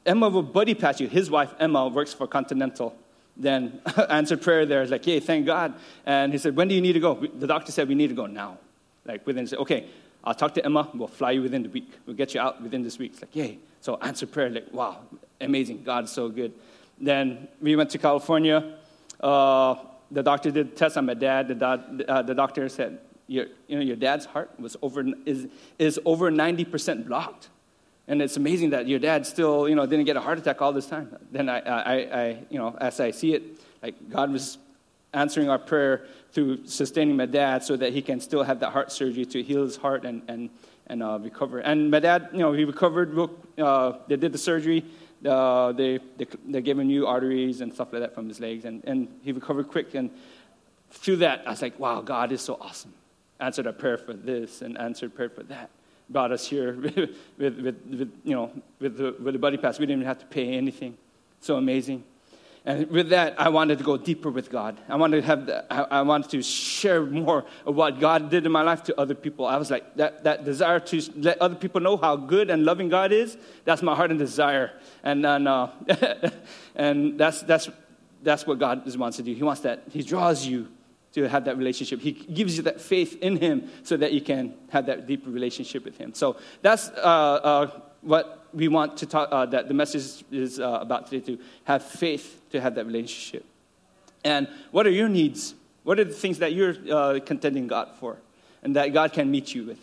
Emma 0.05 0.29
will 0.29 0.43
buddy 0.43 0.75
pass 0.75 1.01
you. 1.01 1.09
His 1.09 1.31
wife, 1.31 1.55
Emma, 1.59 1.89
works 1.89 2.13
for 2.13 2.27
Continental. 2.27 2.95
Then 3.41 3.81
answered 4.11 4.43
prayer 4.43 4.67
there. 4.67 4.87
Like, 4.87 5.07
yay, 5.07 5.19
thank 5.19 5.47
God. 5.47 5.75
And 6.05 6.33
he 6.33 6.39
said, 6.39 6.55
when 6.55 6.69
do 6.69 6.75
you 6.75 6.83
need 6.83 6.93
to 6.93 7.01
go? 7.01 7.15
The 7.15 7.47
doctor 7.47 7.73
said, 7.73 7.89
we 7.89 7.95
need 7.95 8.09
to 8.09 8.15
go 8.15 8.27
now. 8.27 8.59
Like 9.07 9.27
within, 9.27 9.49
okay, 9.53 9.89
I'll 10.23 10.35
talk 10.35 10.55
to 10.55 10.65
Emma. 10.65 10.89
We'll 10.95 11.09
fly 11.09 11.33
you 11.33 11.43
within 11.43 11.63
the 11.63 11.71
week. 11.71 11.91
We'll 12.07 12.17
get 12.17 12.35
you 12.35 12.41
out 12.41 12.63
within 12.63 12.83
this 12.83 12.99
week. 12.99 13.13
It's 13.15 13.23
like, 13.23 13.35
yay. 13.35 13.59
So 13.81 13.97
answer 13.97 14.27
prayer, 14.27 14.51
like, 14.51 14.71
wow, 14.73 14.99
amazing. 15.41 15.83
God's 15.85 16.13
so 16.13 16.29
good. 16.29 16.53
Then 17.01 17.49
we 17.63 17.75
went 17.77 17.89
to 17.91 17.99
California. 17.99 18.77
Uh, 19.19 19.77
the 20.11 20.23
doctor 20.23 20.51
did 20.51 20.77
test 20.77 20.99
on 20.99 21.07
my 21.07 21.15
dad. 21.15 21.49
The, 21.49 21.55
do- 21.55 22.05
uh, 22.05 22.21
the 22.21 22.35
doctor 22.35 22.69
said, 22.69 23.01
your, 23.27 23.47
you 23.69 23.77
know, 23.77 23.83
your 23.83 23.97
dad's 23.97 24.27
heart 24.27 24.51
was 24.59 24.77
over, 24.83 25.05
is, 25.25 25.47
is 25.79 25.99
over 26.05 26.31
90% 26.31 27.07
blocked. 27.07 27.49
And 28.11 28.21
it's 28.21 28.37
amazing 28.37 28.71
that 28.71 28.89
your 28.89 28.99
dad 28.99 29.25
still, 29.25 29.69
you 29.69 29.77
know, 29.77 29.87
didn't 29.87 30.05
get 30.05 30.17
a 30.17 30.21
heart 30.21 30.37
attack 30.37 30.61
all 30.61 30.73
this 30.73 30.87
time. 30.87 31.17
Then 31.31 31.49
I, 31.49 31.61
I, 31.61 31.95
I 31.95 32.39
you 32.51 32.59
know, 32.59 32.77
as 32.81 32.99
I 32.99 33.13
see 33.13 33.35
it, 33.35 33.45
like 33.85 34.11
God 34.11 34.33
was 34.33 34.59
answering 35.15 35.49
our 35.49 35.61
prayer 35.61 36.07
through 36.33 36.67
sustaining 36.67 37.17
my 37.17 37.27
dad 37.27 37.63
so 37.63 37.77
that 37.77 37.93
he 37.93 38.03
can 38.03 38.19
still 38.21 38.43
have 38.43 38.59
that 38.61 38.71
heart 38.71 38.91
surgery 38.91 39.25
to 39.27 39.45
heal 39.45 39.63
his 39.63 39.77
heart 39.77 40.05
and, 40.05 40.23
and, 40.27 40.51
and 40.89 41.05
uh, 41.05 41.21
recover. 41.23 41.61
And 41.61 41.89
my 41.89 42.01
dad, 42.01 42.31
you 42.33 42.41
know, 42.41 42.53
he 42.53 42.65
recovered. 42.65 43.17
Uh, 43.57 43.93
they 44.09 44.17
did 44.17 44.33
the 44.33 44.39
surgery. 44.39 44.85
Uh, 45.25 45.71
they, 45.71 46.01
they, 46.17 46.27
they 46.49 46.63
gave 46.63 46.81
him 46.81 46.89
new 46.89 47.07
arteries 47.07 47.61
and 47.61 47.73
stuff 47.73 47.93
like 47.93 48.03
that 48.03 48.13
from 48.13 48.27
his 48.27 48.41
legs. 48.41 48.65
And, 48.65 48.83
and 48.87 49.07
he 49.23 49.31
recovered 49.31 49.69
quick. 49.69 49.95
And 49.95 50.11
through 50.91 51.19
that, 51.19 51.47
I 51.47 51.51
was 51.51 51.63
like, 51.63 51.79
wow, 51.79 52.01
God 52.01 52.33
is 52.33 52.41
so 52.41 52.59
awesome. 52.61 52.93
Answered 53.39 53.69
a 53.69 53.73
prayer 53.73 53.99
for 53.99 54.15
this 54.15 54.63
and 54.63 54.77
answered 54.79 55.15
prayer 55.15 55.31
for 55.31 55.45
that. 55.45 55.71
Brought 56.11 56.33
us 56.33 56.47
here 56.47 56.75
with, 56.81 56.97
with, 57.39 57.59
with, 57.59 58.13
you 58.25 58.35
know, 58.35 58.51
with 58.79 58.97
the, 58.97 59.17
with 59.23 59.35
the 59.35 59.39
buddy 59.39 59.57
pass. 59.57 59.79
We 59.79 59.87
didn't 59.87 60.01
even 60.01 60.09
have 60.09 60.19
to 60.19 60.27
pay 60.27 60.55
anything. 60.55 60.99
So 61.41 61.57
amazing. 61.57 62.05
And 62.67 62.91
with 62.91 63.09
that, 63.09 63.41
I 63.41 63.49
wanted 63.49 63.79
to 63.79 63.85
go 63.85 63.97
deeper 63.97 64.31
with 64.31 64.51
God. 64.51 64.79
I 64.87 64.97
wanted 64.97 65.23
to 65.23 65.27
have, 65.27 65.47
the, 65.47 65.73
I, 65.73 66.01
I 66.01 66.03
wanted 66.03 66.31
to 66.33 66.43
share 66.43 67.03
more 67.03 67.47
of 67.65 67.75
what 67.75 67.99
God 67.99 68.31
did 68.31 68.45
in 68.45 68.53
my 68.53 68.61
life 68.61 68.83
to 68.85 69.01
other 69.01 69.15
people. 69.15 69.47
I 69.47 69.57
was 69.57 69.71
like, 69.71 69.97
that, 69.97 70.25
that 70.25 70.45
desire 70.45 70.79
to 70.81 71.03
let 71.17 71.41
other 71.41 71.55
people 71.55 71.81
know 71.81 71.97
how 71.97 72.17
good 72.17 72.51
and 72.51 72.67
loving 72.67 72.91
God 72.91 73.13
is, 73.13 73.39
that's 73.65 73.81
my 73.81 73.95
heart 73.95 74.11
and 74.11 74.19
desire. 74.19 74.73
And, 75.03 75.25
and, 75.25 75.49
uh, 75.49 75.69
and 76.75 77.19
that's, 77.19 77.41
that's, 77.43 77.71
that's 78.23 78.47
what 78.47 78.59
God 78.59 78.83
wants 78.99 79.17
to 79.17 79.23
do. 79.23 79.33
He 79.33 79.43
wants 79.43 79.63
that, 79.63 79.85
He 79.91 80.03
draws 80.03 80.45
you 80.45 80.69
to 81.13 81.29
have 81.29 81.45
that 81.45 81.57
relationship. 81.57 82.01
He 82.01 82.13
gives 82.13 82.57
you 82.57 82.63
that 82.65 82.81
faith 82.81 83.21
in 83.21 83.37
Him 83.37 83.69
so 83.83 83.97
that 83.97 84.13
you 84.13 84.21
can 84.21 84.55
have 84.69 84.87
that 84.87 85.07
deep 85.07 85.25
relationship 85.27 85.85
with 85.85 85.99
Him. 85.99 86.15
So 86.15 86.37
that's 86.63 86.89
uh, 86.91 87.01
uh, 87.01 87.81
what 88.03 88.47
we 88.53 88.69
want 88.69 88.97
to 88.99 89.07
talk, 89.07 89.29
uh, 89.31 89.47
that 89.47 89.69
the 89.69 89.75
message 89.75 90.25
is 90.31 90.61
uh, 90.61 90.79
about 90.81 91.09
today 91.09 91.25
to 91.27 91.43
have 91.65 91.85
faith 91.85 92.41
to 92.51 92.61
have 92.61 92.75
that 92.77 92.87
relationship. 92.87 93.45
And 94.25 94.49
what 94.71 94.87
are 94.87 94.91
your 94.91 95.09
needs? 95.09 95.55
What 95.83 95.99
are 95.99 96.05
the 96.05 96.13
things 96.13 96.39
that 96.39 96.53
you're 96.53 96.77
uh, 96.91 97.21
contending 97.25 97.67
God 97.67 97.89
for 97.99 98.19
and 98.63 98.77
that 98.77 98.93
God 98.93 99.13
can 99.13 99.31
meet 99.31 99.55
you 99.55 99.65
with? 99.65 99.79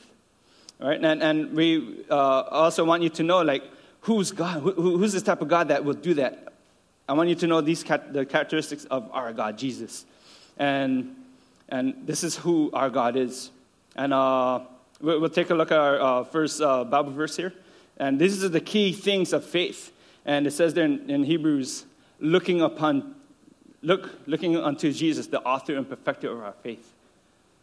All 0.79 0.89
right? 0.89 1.03
And, 1.03 1.23
and 1.23 1.53
we 1.53 2.05
uh, 2.09 2.13
also 2.13 2.85
want 2.85 3.03
you 3.03 3.09
to 3.09 3.23
know, 3.23 3.41
like, 3.41 3.63
who's 4.01 4.31
God? 4.31 4.61
Who, 4.61 4.97
who's 4.97 5.11
this 5.11 5.23
type 5.23 5.41
of 5.41 5.47
God 5.47 5.69
that 5.69 5.83
will 5.83 5.95
do 5.95 6.13
that? 6.15 6.53
I 7.09 7.13
want 7.13 7.29
you 7.29 7.35
to 7.35 7.47
know 7.47 7.61
these 7.61 7.83
the 7.83 8.25
characteristics 8.29 8.85
of 8.85 9.09
our 9.11 9.33
God, 9.33 9.57
Jesus. 9.57 10.05
And, 10.57 11.15
and 11.69 11.93
this 12.05 12.23
is 12.23 12.35
who 12.35 12.69
our 12.73 12.89
God 12.89 13.15
is. 13.15 13.51
And 13.95 14.13
uh, 14.13 14.61
we'll 15.01 15.29
take 15.29 15.49
a 15.49 15.55
look 15.55 15.71
at 15.71 15.77
our 15.77 15.99
uh, 15.99 16.23
first 16.23 16.59
Bible 16.59 17.11
verse 17.11 17.35
here. 17.35 17.53
And 17.97 18.19
these 18.19 18.43
are 18.43 18.49
the 18.49 18.61
key 18.61 18.93
things 18.93 19.33
of 19.33 19.43
faith. 19.43 19.91
And 20.25 20.45
it 20.45 20.51
says 20.51 20.73
there 20.73 20.85
in, 20.85 21.09
in 21.09 21.23
Hebrews, 21.23 21.85
looking 22.19 22.61
upon, 22.61 23.15
look, 23.81 24.11
looking 24.27 24.55
unto 24.55 24.91
Jesus, 24.91 25.27
the 25.27 25.41
author 25.41 25.75
and 25.75 25.87
perfecter 25.87 26.31
of 26.31 26.43
our 26.43 26.53
faith. 26.63 26.93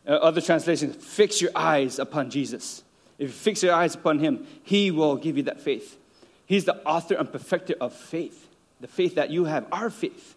Uh, 0.07 0.13
other 0.13 0.41
translations, 0.41 0.97
fix 0.97 1.41
your 1.41 1.51
eyes 1.55 1.99
upon 1.99 2.31
Jesus. 2.31 2.83
If 3.19 3.29
you 3.29 3.35
fix 3.35 3.63
your 3.63 3.75
eyes 3.75 3.95
upon 3.95 4.19
him, 4.19 4.47
he 4.63 4.91
will 4.91 5.17
give 5.17 5.37
you 5.37 5.45
that 5.45 5.61
faith. 5.61 5.97
He's 6.47 6.65
the 6.65 6.77
author 6.85 7.15
and 7.15 7.31
perfecter 7.31 7.75
of 7.81 7.95
faith, 7.95 8.49
the 8.81 8.89
faith 8.89 9.15
that 9.15 9.31
you 9.31 9.45
have, 9.45 9.67
our 9.73 9.89
faith. 9.89 10.35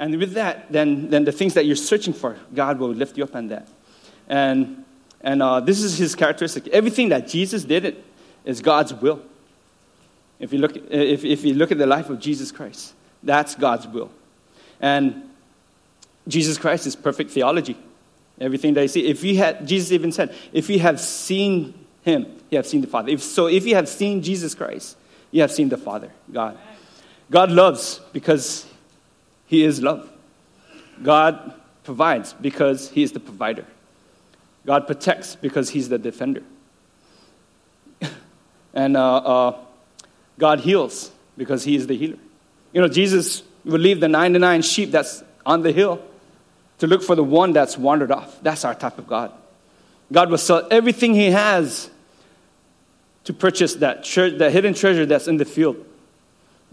And 0.00 0.16
with 0.16 0.32
that, 0.32 0.72
then, 0.72 1.10
then 1.10 1.24
the 1.24 1.30
things 1.30 1.52
that 1.54 1.66
you're 1.66 1.76
searching 1.76 2.14
for, 2.14 2.38
God 2.54 2.78
will 2.78 2.88
lift 2.88 3.18
you 3.18 3.22
up 3.22 3.36
on 3.36 3.48
that. 3.48 3.68
And, 4.28 4.82
and 5.20 5.42
uh, 5.42 5.60
this 5.60 5.82
is 5.82 5.98
his 5.98 6.14
characteristic. 6.14 6.68
Everything 6.68 7.10
that 7.10 7.28
Jesus 7.28 7.64
did, 7.64 8.02
is 8.44 8.62
God's 8.62 8.94
will. 8.94 9.20
If 10.38 10.54
you, 10.54 10.58
look, 10.58 10.74
if, 10.74 11.22
if 11.22 11.44
you 11.44 11.52
look 11.52 11.70
at 11.70 11.76
the 11.76 11.86
life 11.86 12.08
of 12.08 12.18
Jesus 12.18 12.50
Christ, 12.50 12.94
that's 13.22 13.54
God's 13.54 13.86
will. 13.86 14.10
And 14.80 15.28
Jesus 16.26 16.56
Christ 16.56 16.86
is 16.86 16.96
perfect 16.96 17.30
theology. 17.30 17.76
Everything 18.40 18.72
that 18.72 18.82
you 18.82 18.88
see. 18.88 19.06
If 19.06 19.22
you 19.22 19.36
had, 19.36 19.68
Jesus 19.68 19.92
even 19.92 20.12
said, 20.12 20.34
if 20.54 20.70
you 20.70 20.78
have 20.78 20.98
seen 20.98 21.74
him, 22.00 22.26
you 22.48 22.56
have 22.56 22.66
seen 22.66 22.80
the 22.80 22.86
Father. 22.86 23.10
If, 23.10 23.22
so 23.22 23.48
if 23.48 23.66
you 23.66 23.74
have 23.74 23.86
seen 23.86 24.22
Jesus 24.22 24.54
Christ, 24.54 24.96
you 25.30 25.42
have 25.42 25.52
seen 25.52 25.68
the 25.68 25.76
Father, 25.76 26.10
God. 26.32 26.56
God 27.30 27.50
loves 27.50 28.00
because 28.14 28.66
he 29.50 29.64
is 29.64 29.82
love. 29.82 30.08
God 31.02 31.54
provides 31.82 32.34
because 32.34 32.88
he 32.90 33.02
is 33.02 33.10
the 33.10 33.18
provider. 33.18 33.66
God 34.64 34.86
protects 34.86 35.34
because 35.34 35.70
he's 35.70 35.88
the 35.88 35.98
defender. 35.98 36.44
And 38.72 38.96
uh, 38.96 39.16
uh, 39.16 39.58
God 40.38 40.60
heals 40.60 41.10
because 41.36 41.64
He 41.64 41.74
is 41.74 41.88
the 41.88 41.96
healer. 41.96 42.18
You 42.72 42.80
know, 42.80 42.86
Jesus 42.86 43.42
would 43.64 43.80
leave 43.80 43.98
the 43.98 44.06
99 44.06 44.62
sheep 44.62 44.92
that's 44.92 45.24
on 45.44 45.62
the 45.62 45.72
hill 45.72 46.00
to 46.78 46.86
look 46.86 47.02
for 47.02 47.16
the 47.16 47.24
one 47.24 47.52
that's 47.52 47.76
wandered 47.76 48.12
off. 48.12 48.40
That's 48.40 48.64
our 48.64 48.76
type 48.76 48.98
of 48.98 49.08
God. 49.08 49.32
God 50.12 50.30
will 50.30 50.38
sell 50.38 50.68
everything 50.70 51.14
He 51.14 51.32
has 51.32 51.90
to 53.24 53.32
purchase 53.32 53.74
that, 53.76 54.04
tre- 54.04 54.36
that 54.38 54.52
hidden 54.52 54.74
treasure 54.74 55.04
that's 55.04 55.26
in 55.26 55.36
the 55.36 55.44
field. 55.44 55.84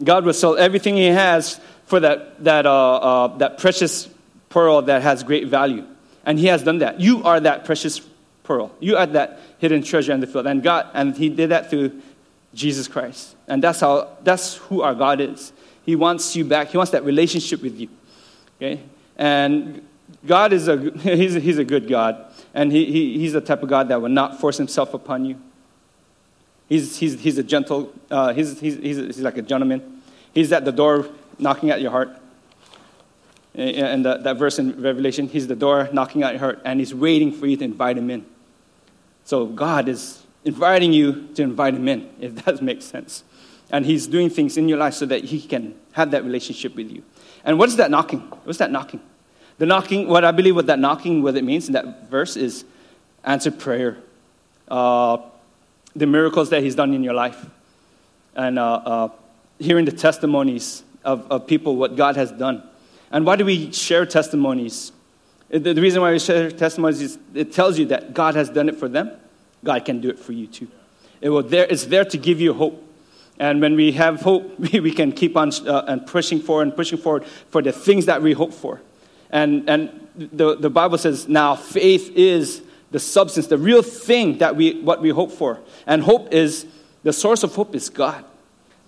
God 0.03 0.24
will 0.24 0.34
sell 0.34 0.55
everything 0.55 0.96
He 0.96 1.07
has 1.07 1.60
for 1.88 2.01
that, 2.01 2.44
that, 2.44 2.65
uh, 2.65 2.96
uh, 2.96 3.38
that 3.38 3.58
precious 3.58 4.10
pearl 4.50 4.84
that 4.84 5.01
has 5.01 5.24
great 5.24 5.48
value. 5.48 5.86
And 6.25 6.38
He 6.38 6.48
has 6.48 6.62
done 6.62 6.79
that. 6.79 7.00
You 7.00 7.24
are 7.24 7.39
that 7.39 7.65
precious 7.65 8.01
pearl. 8.44 8.72
You 8.79 8.98
are 8.98 9.08
that 9.08 9.39
hidden 9.58 9.82
treasure 9.82 10.12
in 10.12 10.20
the 10.20 10.27
field. 10.27 10.46
And 10.48 10.62
God, 10.62 10.88
and 10.94 11.15
He 11.15 11.29
did 11.29 11.50
that 11.50 11.70
through 11.70 12.01
Jesus 12.53 12.88
Christ. 12.88 13.36
And 13.48 13.63
that's 13.63 13.79
how 13.79 14.10
that's 14.22 14.56
who 14.56 14.82
our 14.82 14.94
God 14.94 15.22
is. 15.22 15.53
He 15.86 15.96
wants 15.96 16.36
you 16.36 16.44
back. 16.44 16.67
He 16.67 16.77
wants 16.77 16.91
that 16.91 17.06
relationship 17.06 17.62
with 17.62 17.79
you. 17.79 17.88
Okay? 18.58 18.82
And 19.17 19.88
God 20.25 20.51
is 20.51 20.67
a 20.67 20.77
he's 21.00 21.38
a, 21.38 21.39
he's 21.39 21.58
a 21.58 21.63
good 21.63 21.88
God. 21.88 22.25
And 22.53 22.72
he, 22.72 22.86
he, 22.86 23.20
he's 23.20 23.34
the 23.34 23.41
type 23.41 23.63
of 23.63 23.70
God 23.70 23.88
that 23.88 24.01
will 24.01 24.10
not 24.10 24.41
force 24.41 24.58
himself 24.58 24.94
upon 24.94 25.24
you. 25.24 25.39
He's, 26.67 26.98
he's, 26.98 27.20
he's 27.22 27.38
a 27.38 27.44
gentle, 27.44 27.94
uh, 28.12 28.34
he's, 28.34 28.60
he's, 28.60 28.75
he's, 28.75 28.98
he's 28.98 29.22
like 29.22 29.38
a 29.38 29.41
gentleman. 29.41 30.01
He's 30.34 30.51
at 30.51 30.65
the 30.65 30.72
door 30.72 31.08
knocking 31.39 31.70
at 31.70 31.82
your 31.82 31.91
heart. 31.91 32.10
And 33.53 34.06
that, 34.06 34.38
verse 34.38 34.60
in 34.60 34.82
Revelation, 34.82 35.27
He's 35.27 35.48
the 35.48 35.56
door 35.56 35.89
knocking 35.91 36.22
at 36.24 36.34
your 36.34 36.39
heart, 36.39 36.62
and 36.63 36.79
He's 36.79 36.94
waiting 36.94 37.32
for 37.32 37.48
you 37.48 37.58
to 37.58 37.63
invite 37.63 37.98
Him 37.98 38.10
in. 38.12 38.25
So 39.25 39.48
God 39.48 39.89
is 39.89 40.24
inviting 40.46 40.94
you 40.94 41.27
to 41.34 41.41
invite 41.41 41.74
Him 41.74 41.88
in, 41.88 42.10
if 42.20 42.36
that 42.46 42.62
makes 42.62 42.86
sense. 42.86 43.24
And 43.72 43.86
He's 43.86 44.06
doing 44.06 44.29
things 44.29 44.58
in 44.58 44.70
your 44.70 44.77
life 44.77 44.94
so 44.94 45.06
that 45.08 45.24
He 45.25 45.41
can 45.41 45.75
have 45.94 46.12
that 46.12 46.24
relationship 46.24 46.75
with 46.75 46.91
you. 46.91 47.03
And 47.44 47.58
what 47.58 47.70
is 47.70 47.77
that 47.77 47.89
knocking? 47.89 48.20
What's 48.44 48.60
that 48.60 48.72
knocking? 48.72 49.01
The 49.58 49.65
knocking, 49.65 50.08
what 50.08 50.24
I 50.24 50.32
believe 50.32 50.56
what 50.56 50.67
that 50.67 50.79
knocking, 50.79 51.24
what 51.24 51.36
it 51.36 51.44
means 51.44 51.67
in 51.67 51.74
that 51.74 52.10
verse 52.10 52.38
is 52.38 52.63
answered 53.24 53.58
prayer. 53.58 53.98
Uh, 54.67 55.17
the 55.96 56.06
miracles 56.06 56.51
that 56.51 56.62
He's 56.62 56.75
done 56.75 56.94
in 56.94 57.03
your 57.03 57.15
life. 57.15 57.44
And 58.36 58.60
uh, 58.60 58.74
uh, 58.74 59.10
hearing 59.58 59.86
the 59.86 59.91
testimonies 59.91 60.84
of, 61.07 61.25
of 61.31 61.47
people, 61.47 61.77
what 61.77 61.95
God 61.95 62.17
has 62.17 62.31
done. 62.31 62.61
And 63.11 63.25
why 63.25 63.37
do 63.37 63.45
we 63.45 63.71
share 63.71 64.05
testimonies? 64.05 64.91
The, 65.49 65.73
reason 65.73 66.01
why 66.01 66.11
we 66.11 66.19
share 66.19 66.51
testimonies 66.51 67.01
is 67.01 67.17
it 67.33 67.53
tells 67.53 67.79
you 67.79 67.85
that 67.85 68.13
God 68.13 68.35
has 68.35 68.49
done 68.49 68.67
it 68.67 68.75
for 68.75 68.89
them. 68.89 69.11
God 69.63 69.85
can 69.85 70.01
do 70.01 70.09
it 70.09 70.19
for 70.19 70.33
you 70.33 70.45
too. 70.45 70.67
It 71.21 71.29
will 71.29 71.41
there, 71.41 71.65
it's 71.65 71.85
there 71.85 72.03
to 72.03 72.17
give 72.17 72.41
you 72.41 72.53
hope. 72.53 72.83
And 73.39 73.61
when 73.61 73.75
we 73.75 73.93
have 73.93 74.21
hope, 74.21 74.59
we, 74.73 74.81
we 74.81 74.91
can 74.91 75.13
keep 75.13 75.37
on 75.37 75.51
uh, 75.65 75.85
and 75.87 76.05
pushing 76.05 76.41
forward 76.41 76.63
and 76.63 76.75
pushing 76.75 76.97
forward 76.97 77.25
for 77.25 77.61
the 77.61 77.71
things 77.71 78.05
that 78.07 78.21
we 78.21 78.33
hope 78.33 78.53
for. 78.53 78.81
And, 79.29 79.69
and 79.69 80.07
the, 80.15 80.57
the 80.57 80.69
Bible 80.69 80.97
says 80.97 81.29
now 81.29 81.55
faith 81.55 82.11
is 82.15 82.61
the 82.91 82.99
substance, 82.99 83.47
the 83.47 83.57
real 83.57 83.81
thing 83.81 84.39
that 84.39 84.57
we, 84.57 84.81
what 84.81 85.01
we 85.01 85.09
hope 85.09 85.31
for. 85.31 85.59
And 85.85 86.03
hope 86.03 86.33
is, 86.33 86.65
the 87.03 87.13
source 87.13 87.43
of 87.43 87.55
hope 87.55 87.73
is 87.73 87.89
God. 87.89 88.25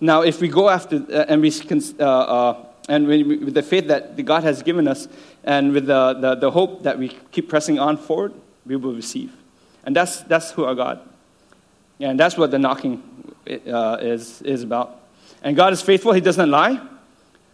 Now, 0.00 0.22
if 0.22 0.40
we 0.40 0.48
go 0.48 0.68
after, 0.68 0.96
uh, 0.96 1.26
and 1.28 1.42
we 1.42 1.52
uh, 1.98 2.04
uh, 2.04 2.66
and 2.88 3.06
we, 3.06 3.22
with 3.22 3.54
the 3.54 3.62
faith 3.62 3.88
that 3.88 4.22
God 4.24 4.42
has 4.42 4.62
given 4.62 4.88
us, 4.88 5.08
and 5.44 5.72
with 5.72 5.86
the, 5.86 6.14
the, 6.14 6.34
the, 6.34 6.50
hope 6.50 6.82
that 6.82 6.98
we 6.98 7.08
keep 7.30 7.48
pressing 7.48 7.78
on 7.78 7.96
forward, 7.96 8.32
we 8.66 8.76
will 8.76 8.94
receive. 8.94 9.32
And 9.84 9.94
that's, 9.94 10.22
that's 10.22 10.50
who 10.52 10.64
our 10.64 10.74
God. 10.74 11.00
And 12.00 12.18
that's 12.18 12.36
what 12.36 12.50
the 12.50 12.58
knocking 12.58 13.02
uh, 13.48 13.98
is, 14.00 14.42
is 14.42 14.62
about. 14.62 15.00
And 15.42 15.56
God 15.56 15.72
is 15.72 15.82
faithful, 15.82 16.12
He 16.12 16.20
doesn't 16.20 16.50
lie. 16.50 16.80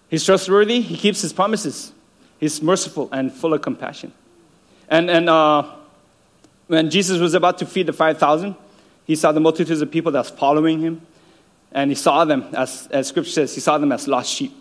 He's 0.09 0.25
trustworthy, 0.25 0.81
He 0.81 0.97
keeps 0.97 1.21
His 1.21 1.33
promises. 1.33 1.93
He's 2.39 2.63
merciful 2.63 3.09
and 3.13 3.33
full 3.33 3.55
of 3.55 3.63
compassion. 3.63 4.13
And, 4.89 5.11
and 5.11 5.29
uh, 5.29 5.75
when 6.67 6.91
Jesus 6.91 7.19
was 7.19 7.35
about 7.35 7.59
to 7.59 7.67
feed 7.67 7.87
the 7.87 7.93
5,000, 7.93 8.57
he 9.07 9.15
saw 9.15 9.33
the 9.33 9.41
multitudes 9.41 9.81
of 9.81 9.91
people 9.91 10.13
that's 10.13 10.31
following 10.31 10.81
him. 10.81 11.07
And 11.77 11.91
he 11.91 11.95
saw 11.95 12.25
them, 12.25 12.47
as, 12.55 12.89
as 12.91 13.09
scripture 13.09 13.31
says, 13.31 13.55
he 13.55 13.61
saw 13.61 13.77
them 13.77 13.93
as 13.93 14.09
lost 14.09 14.33
sheep. 14.33 14.57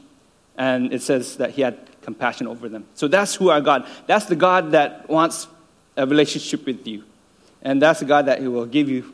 And 0.57 0.93
it 0.93 1.01
says 1.01 1.37
that 1.37 1.51
he 1.51 1.61
had 1.61 1.79
compassion 2.01 2.45
over 2.45 2.67
them. 2.67 2.85
So 2.93 3.07
that's 3.07 3.35
who 3.35 3.49
our 3.49 3.61
God. 3.61 3.87
That's 4.05 4.25
the 4.25 4.35
God 4.35 4.73
that 4.73 5.09
wants 5.09 5.47
a 5.95 6.05
relationship 6.05 6.65
with 6.65 6.85
you. 6.85 7.05
And 7.61 7.81
that's 7.81 8.01
the 8.01 8.05
God 8.05 8.25
that 8.25 8.41
he 8.41 8.49
will 8.49 8.65
give 8.65 8.89
you 8.89 9.13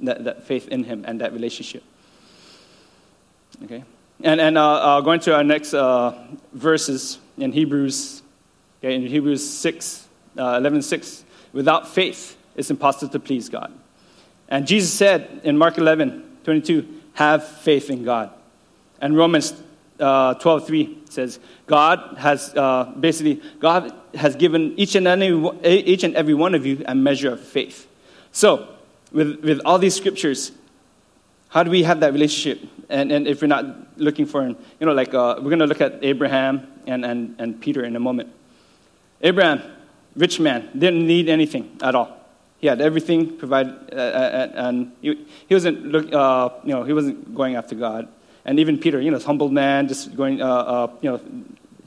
that, 0.00 0.24
that 0.24 0.44
faith 0.44 0.68
in 0.68 0.84
him 0.84 1.06
and 1.08 1.22
that 1.22 1.32
relationship. 1.32 1.82
Okay? 3.64 3.82
And, 4.22 4.42
and 4.42 4.58
uh, 4.58 4.72
uh, 4.72 5.00
going 5.00 5.20
to 5.20 5.34
our 5.34 5.42
next 5.42 5.72
uh, 5.72 6.26
verses 6.52 7.18
in 7.38 7.52
Hebrews, 7.52 8.22
okay, 8.80 8.94
in 8.94 9.06
Hebrews 9.06 9.48
6, 9.48 10.06
uh, 10.36 10.56
11 10.58 10.82
6, 10.82 11.24
without 11.54 11.88
faith, 11.88 12.36
it's 12.56 12.70
impossible 12.70 13.10
to 13.10 13.18
please 13.18 13.48
God. 13.48 13.72
And 14.50 14.66
Jesus 14.66 14.92
said 14.92 15.40
in 15.44 15.56
Mark 15.56 15.78
11, 15.78 16.40
22, 16.44 16.97
have 17.18 17.44
faith 17.44 17.90
in 17.90 18.04
God. 18.04 18.30
And 19.00 19.16
Romans 19.16 19.52
uh, 19.98 20.34
12, 20.34 20.66
3 20.68 20.98
says, 21.10 21.40
God 21.66 22.16
has 22.16 22.54
uh, 22.54 22.94
basically, 23.00 23.42
God 23.58 23.92
has 24.14 24.36
given 24.36 24.78
each 24.78 24.94
and, 24.94 25.08
any, 25.08 25.28
each 25.64 26.04
and 26.04 26.14
every 26.14 26.34
one 26.34 26.54
of 26.54 26.64
you 26.64 26.84
a 26.86 26.94
measure 26.94 27.32
of 27.32 27.40
faith. 27.40 27.88
So, 28.30 28.68
with, 29.10 29.42
with 29.42 29.60
all 29.64 29.80
these 29.80 29.96
scriptures, 29.96 30.52
how 31.48 31.64
do 31.64 31.72
we 31.72 31.82
have 31.82 31.98
that 32.00 32.12
relationship? 32.12 32.60
And, 32.88 33.10
and 33.10 33.26
if 33.26 33.42
we're 33.42 33.48
not 33.48 33.98
looking 33.98 34.24
for, 34.24 34.42
an, 34.42 34.56
you 34.78 34.86
know, 34.86 34.92
like 34.92 35.12
uh, 35.12 35.34
we're 35.38 35.50
going 35.50 35.58
to 35.58 35.66
look 35.66 35.80
at 35.80 35.98
Abraham 36.02 36.68
and, 36.86 37.04
and, 37.04 37.34
and 37.40 37.60
Peter 37.60 37.84
in 37.84 37.96
a 37.96 38.00
moment. 38.00 38.32
Abraham, 39.22 39.60
rich 40.14 40.38
man, 40.38 40.70
didn't 40.78 41.04
need 41.04 41.28
anything 41.28 41.78
at 41.82 41.96
all. 41.96 42.16
He 42.58 42.66
had 42.66 42.80
everything 42.80 43.36
provided, 43.36 43.74
uh, 43.92 43.96
uh, 43.96 44.00
uh, 44.00 44.68
and 44.68 44.92
he, 45.00 45.26
he 45.48 45.54
wasn't, 45.54 45.86
look, 45.86 46.12
uh, 46.12 46.50
you 46.64 46.74
know, 46.74 46.82
he 46.82 46.92
wasn't 46.92 47.34
going 47.34 47.54
after 47.54 47.74
God. 47.76 48.08
And 48.44 48.58
even 48.58 48.78
Peter, 48.78 49.00
you 49.00 49.10
know, 49.10 49.18
humble 49.18 49.48
man, 49.48 49.86
just 49.86 50.16
going, 50.16 50.42
uh, 50.42 50.46
uh, 50.46 50.90
you 51.00 51.10
know, 51.10 51.20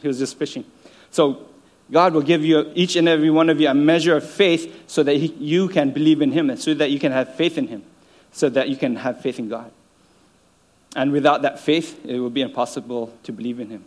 he 0.01 0.07
was 0.07 0.17
just 0.17 0.37
fishing. 0.37 0.63
So 1.09 1.45
God 1.91 2.13
will 2.13 2.21
give 2.21 2.45
you, 2.45 2.71
each 2.73 2.95
and 2.95 3.09
every 3.09 3.29
one 3.29 3.49
of 3.49 3.59
you, 3.59 3.67
a 3.67 3.73
measure 3.73 4.15
of 4.15 4.29
faith 4.29 4.83
so 4.87 5.03
that 5.03 5.17
he, 5.17 5.27
you 5.39 5.67
can 5.67 5.91
believe 5.91 6.21
in 6.21 6.31
Him 6.31 6.49
and 6.49 6.59
so 6.59 6.73
that 6.73 6.89
you 6.89 6.99
can 6.99 7.11
have 7.11 7.35
faith 7.35 7.57
in 7.57 7.67
Him, 7.67 7.83
so 8.31 8.47
that 8.49 8.69
you 8.69 8.77
can 8.77 8.95
have 8.95 9.21
faith 9.21 9.39
in 9.39 9.49
God. 9.49 9.71
And 10.95 11.11
without 11.11 11.41
that 11.41 11.59
faith, 11.59 11.99
it 12.05 12.19
will 12.19 12.29
be 12.29 12.41
impossible 12.41 13.13
to 13.23 13.33
believe 13.33 13.59
in 13.59 13.69
Him. 13.69 13.83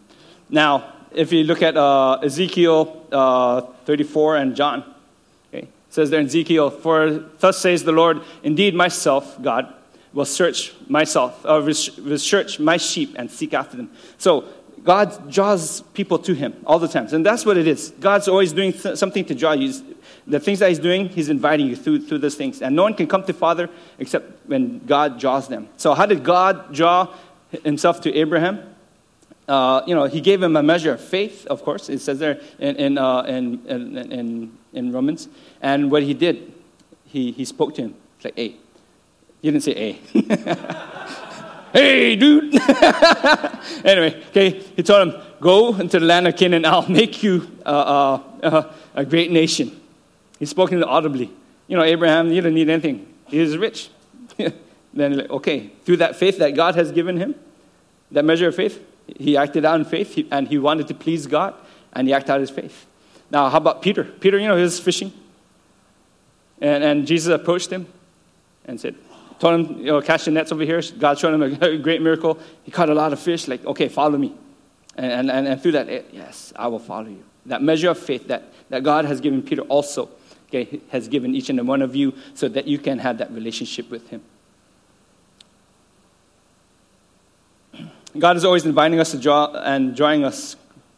Now, 0.50 0.92
if 1.12 1.32
you 1.32 1.44
look 1.44 1.62
at 1.62 1.76
Ezekiel 2.22 3.06
uh, 3.10 3.62
34 3.86 4.36
and 4.36 4.56
John, 4.56 4.93
says 5.94 6.10
there 6.10 6.18
in 6.18 6.26
Ezekiel, 6.26 6.70
For 6.70 7.08
thus 7.38 7.58
says 7.58 7.84
the 7.84 7.92
Lord, 7.92 8.20
indeed 8.42 8.74
myself, 8.74 9.40
God, 9.40 9.72
will 10.12 10.24
search 10.24 10.72
myself, 10.88 11.46
uh, 11.46 11.62
will 11.64 12.18
search 12.18 12.58
my 12.58 12.76
sheep 12.78 13.14
and 13.16 13.30
seek 13.30 13.54
after 13.54 13.76
them. 13.76 13.92
So 14.18 14.44
God 14.82 15.30
draws 15.30 15.82
people 15.94 16.18
to 16.18 16.34
Him 16.34 16.52
all 16.66 16.80
the 16.80 16.88
times. 16.88 17.12
And 17.12 17.24
that's 17.24 17.46
what 17.46 17.56
it 17.56 17.68
is. 17.68 17.90
God's 18.00 18.26
always 18.26 18.52
doing 18.52 18.72
th- 18.72 18.98
something 18.98 19.24
to 19.26 19.36
draw 19.36 19.52
you. 19.52 19.72
The 20.26 20.40
things 20.40 20.58
that 20.58 20.68
He's 20.68 20.80
doing, 20.80 21.10
He's 21.10 21.28
inviting 21.28 21.68
you 21.68 21.76
through, 21.76 22.06
through 22.06 22.18
those 22.18 22.34
things. 22.34 22.60
And 22.60 22.74
no 22.74 22.82
one 22.82 22.94
can 22.94 23.06
come 23.06 23.22
to 23.24 23.32
Father 23.32 23.70
except 24.00 24.48
when 24.48 24.80
God 24.80 25.20
draws 25.20 25.46
them. 25.46 25.68
So, 25.76 25.94
how 25.94 26.06
did 26.06 26.24
God 26.24 26.74
draw 26.74 27.14
Himself 27.62 28.00
to 28.00 28.12
Abraham? 28.12 28.73
Uh, 29.46 29.82
you 29.86 29.94
know, 29.94 30.04
He 30.04 30.20
gave 30.20 30.42
him 30.42 30.56
a 30.56 30.62
measure 30.62 30.92
of 30.92 31.00
faith, 31.00 31.46
of 31.46 31.62
course. 31.62 31.88
It 31.88 32.00
says 32.00 32.18
there 32.18 32.40
in, 32.58 32.76
in, 32.76 32.98
uh, 32.98 33.22
in, 33.22 33.66
in, 33.66 34.58
in, 34.72 34.92
Romans. 34.92 35.28
And 35.60 35.90
what 35.90 36.02
He 36.02 36.14
did, 36.14 36.52
He, 37.06 37.32
he 37.32 37.44
spoke 37.44 37.74
to 37.76 37.82
him. 37.82 37.94
like, 38.22 38.36
hey. 38.36 38.56
He 39.44 39.50
didn't 39.50 39.62
say, 39.62 39.74
hey. 39.74 39.92
hey, 41.74 42.16
dude. 42.16 42.54
anyway, 43.84 44.22
okay, 44.30 44.50
he 44.74 44.82
told 44.82 45.08
him, 45.08 45.20
go 45.38 45.74
into 45.74 46.00
the 46.00 46.06
land 46.06 46.26
of 46.26 46.34
Canaan, 46.34 46.64
I'll 46.64 46.88
make 46.88 47.22
you 47.22 47.50
uh, 47.66 47.68
uh, 47.68 48.22
uh, 48.42 48.72
a 48.94 49.04
great 49.04 49.30
nation. 49.30 49.78
He 50.38 50.46
spoke 50.46 50.70
to 50.70 50.76
him 50.76 50.84
audibly. 50.84 51.30
You 51.66 51.76
know, 51.76 51.82
Abraham, 51.82 52.32
you 52.32 52.40
don't 52.40 52.54
need 52.54 52.70
anything. 52.70 53.06
He 53.26 53.38
is 53.38 53.58
rich. 53.58 53.90
then, 54.94 55.26
okay, 55.28 55.70
through 55.84 55.98
that 55.98 56.16
faith 56.16 56.38
that 56.38 56.54
God 56.54 56.74
has 56.76 56.90
given 56.90 57.18
him, 57.18 57.34
that 58.12 58.24
measure 58.24 58.48
of 58.48 58.54
faith, 58.54 58.82
he 59.06 59.36
acted 59.36 59.64
out 59.64 59.78
in 59.78 59.84
faith, 59.84 60.26
and 60.30 60.48
he 60.48 60.58
wanted 60.58 60.88
to 60.88 60.94
please 60.94 61.26
God, 61.26 61.54
and 61.92 62.06
he 62.08 62.14
acted 62.14 62.32
out 62.32 62.40
his 62.40 62.50
faith. 62.50 62.86
Now, 63.30 63.48
how 63.48 63.58
about 63.58 63.82
Peter? 63.82 64.04
Peter, 64.04 64.38
you 64.38 64.48
know, 64.48 64.56
he 64.56 64.62
was 64.62 64.80
fishing. 64.80 65.12
And, 66.60 66.84
and 66.84 67.06
Jesus 67.06 67.32
approached 67.32 67.70
him 67.70 67.86
and 68.64 68.80
said, 68.80 68.94
told 69.38 69.60
him, 69.60 69.78
you 69.78 69.86
know, 69.86 70.00
catch 70.00 70.24
the 70.24 70.30
nets 70.30 70.52
over 70.52 70.62
here. 70.62 70.80
God 70.98 71.18
showed 71.18 71.34
him 71.34 71.42
a 71.42 71.78
great 71.78 72.00
miracle. 72.00 72.38
He 72.62 72.70
caught 72.70 72.88
a 72.88 72.94
lot 72.94 73.12
of 73.12 73.20
fish. 73.20 73.48
Like, 73.48 73.64
okay, 73.64 73.88
follow 73.88 74.16
me. 74.16 74.34
And, 74.96 75.30
and, 75.30 75.48
and 75.48 75.60
through 75.60 75.72
that, 75.72 75.88
eh, 75.88 76.02
yes, 76.12 76.52
I 76.54 76.68
will 76.68 76.78
follow 76.78 77.08
you. 77.08 77.24
That 77.46 77.62
measure 77.62 77.90
of 77.90 77.98
faith 77.98 78.28
that, 78.28 78.52
that 78.70 78.82
God 78.84 79.04
has 79.04 79.20
given 79.20 79.42
Peter 79.42 79.62
also 79.62 80.08
okay, 80.54 80.80
has 80.90 81.08
given 81.08 81.34
each 81.34 81.50
and 81.50 81.66
one 81.66 81.82
of 81.82 81.96
you 81.96 82.14
so 82.34 82.48
that 82.48 82.66
you 82.66 82.78
can 82.78 82.98
have 82.98 83.18
that 83.18 83.30
relationship 83.32 83.90
with 83.90 84.08
him. 84.08 84.22
God 88.18 88.36
is 88.36 88.44
always 88.44 88.64
inviting 88.64 89.00
us 89.00 89.10
to 89.10 89.18
draw 89.18 89.52
and 89.52 89.96
drawing 89.96 90.24
us 90.24 90.56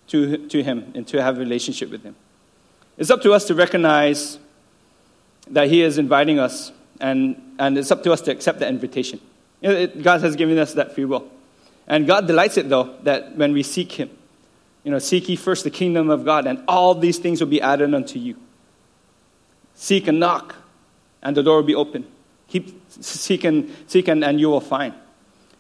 to, 0.09 0.37
to 0.49 0.63
him 0.63 0.93
and 0.95 1.07
to 1.09 1.23
have 1.23 1.37
a 1.37 1.41
relationship 1.41 1.91
with 1.91 2.03
him. 2.03 2.15
It's 2.99 3.11
up 3.11 3.23
to 3.23 3.33
us 3.33 3.47
to 3.47 3.55
recognize 3.55 4.39
that 5.49 5.69
he 5.69 5.83
is 5.83 5.99
inviting 5.99 6.39
us 6.39 6.73
and, 7.01 7.55
and 7.59 7.79
it's 7.79 7.91
up 7.91 8.03
to 8.05 8.13
us 8.13 8.21
to 8.23 8.31
accept 8.31 8.61
that 8.61 8.69
invitation. 8.69 9.21
You 9.61 9.69
know, 9.69 9.75
it, 9.75 10.03
God 10.03 10.21
has 10.21 10.37
given 10.37 10.59
us 10.59 10.75
that 10.75 10.95
free 10.95 11.05
will. 11.05 11.31
And 11.87 12.07
God 12.07 12.27
delights 12.27 12.57
it, 12.57 12.69
though, 12.69 12.97
that 13.03 13.37
when 13.37 13.53
we 13.53 13.63
seek 13.63 13.93
Him, 13.93 14.11
you 14.83 14.91
know, 14.91 14.99
seek 14.99 15.29
ye 15.29 15.37
first 15.37 15.65
the 15.65 15.71
kingdom 15.71 16.11
of 16.11 16.25
God, 16.25 16.47
and 16.47 16.63
all 16.69 16.95
these 16.95 17.19
things 17.19 17.41
will 17.41 17.49
be 17.49 17.61
added 17.61 17.95
unto 17.95 18.19
you. 18.19 18.37
Seek 19.75 20.09
and 20.09 20.19
knock, 20.19 20.57
and 21.23 21.37
the 21.37 21.43
door 21.43 21.57
will 21.57 21.63
be 21.63 21.75
open. 21.75 22.07
Keep 22.49 22.81
seeking, 22.89 23.75
seek 23.87 24.09
and, 24.09 24.25
and 24.25 24.41
you 24.41 24.49
will 24.49 24.61
find. 24.61 24.95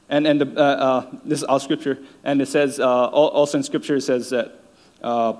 And, 0.08 0.26
and 0.26 0.40
the, 0.40 0.60
uh, 0.60 0.62
uh, 0.62 1.06
this 1.25 1.40
is 1.40 1.44
all 1.44 1.58
scripture, 1.58 1.98
and 2.22 2.40
it 2.40 2.46
says, 2.46 2.78
uh, 2.78 3.06
also 3.06 3.58
in 3.58 3.64
scripture, 3.64 3.96
it 3.96 4.02
says 4.02 4.30
that 4.30 4.60
uh, 5.02 5.34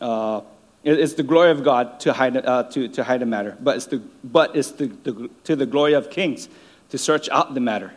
uh, 0.00 0.42
it's 0.84 1.14
the 1.14 1.22
glory 1.22 1.50
of 1.50 1.64
God 1.64 2.00
to 2.00 2.12
hide, 2.12 2.34
to, 2.72 2.88
to 2.88 3.04
hide 3.04 3.22
a 3.22 3.26
matter, 3.26 3.56
but 3.60 3.76
it's, 3.76 3.86
the, 3.86 4.02
but 4.22 4.54
it's 4.54 4.72
the, 4.72 4.86
the, 4.86 5.30
to 5.44 5.56
the 5.56 5.66
glory 5.66 5.94
of 5.94 6.10
kings 6.10 6.48
to 6.90 6.98
search 6.98 7.28
out 7.30 7.54
the 7.54 7.60
matter. 7.60 7.92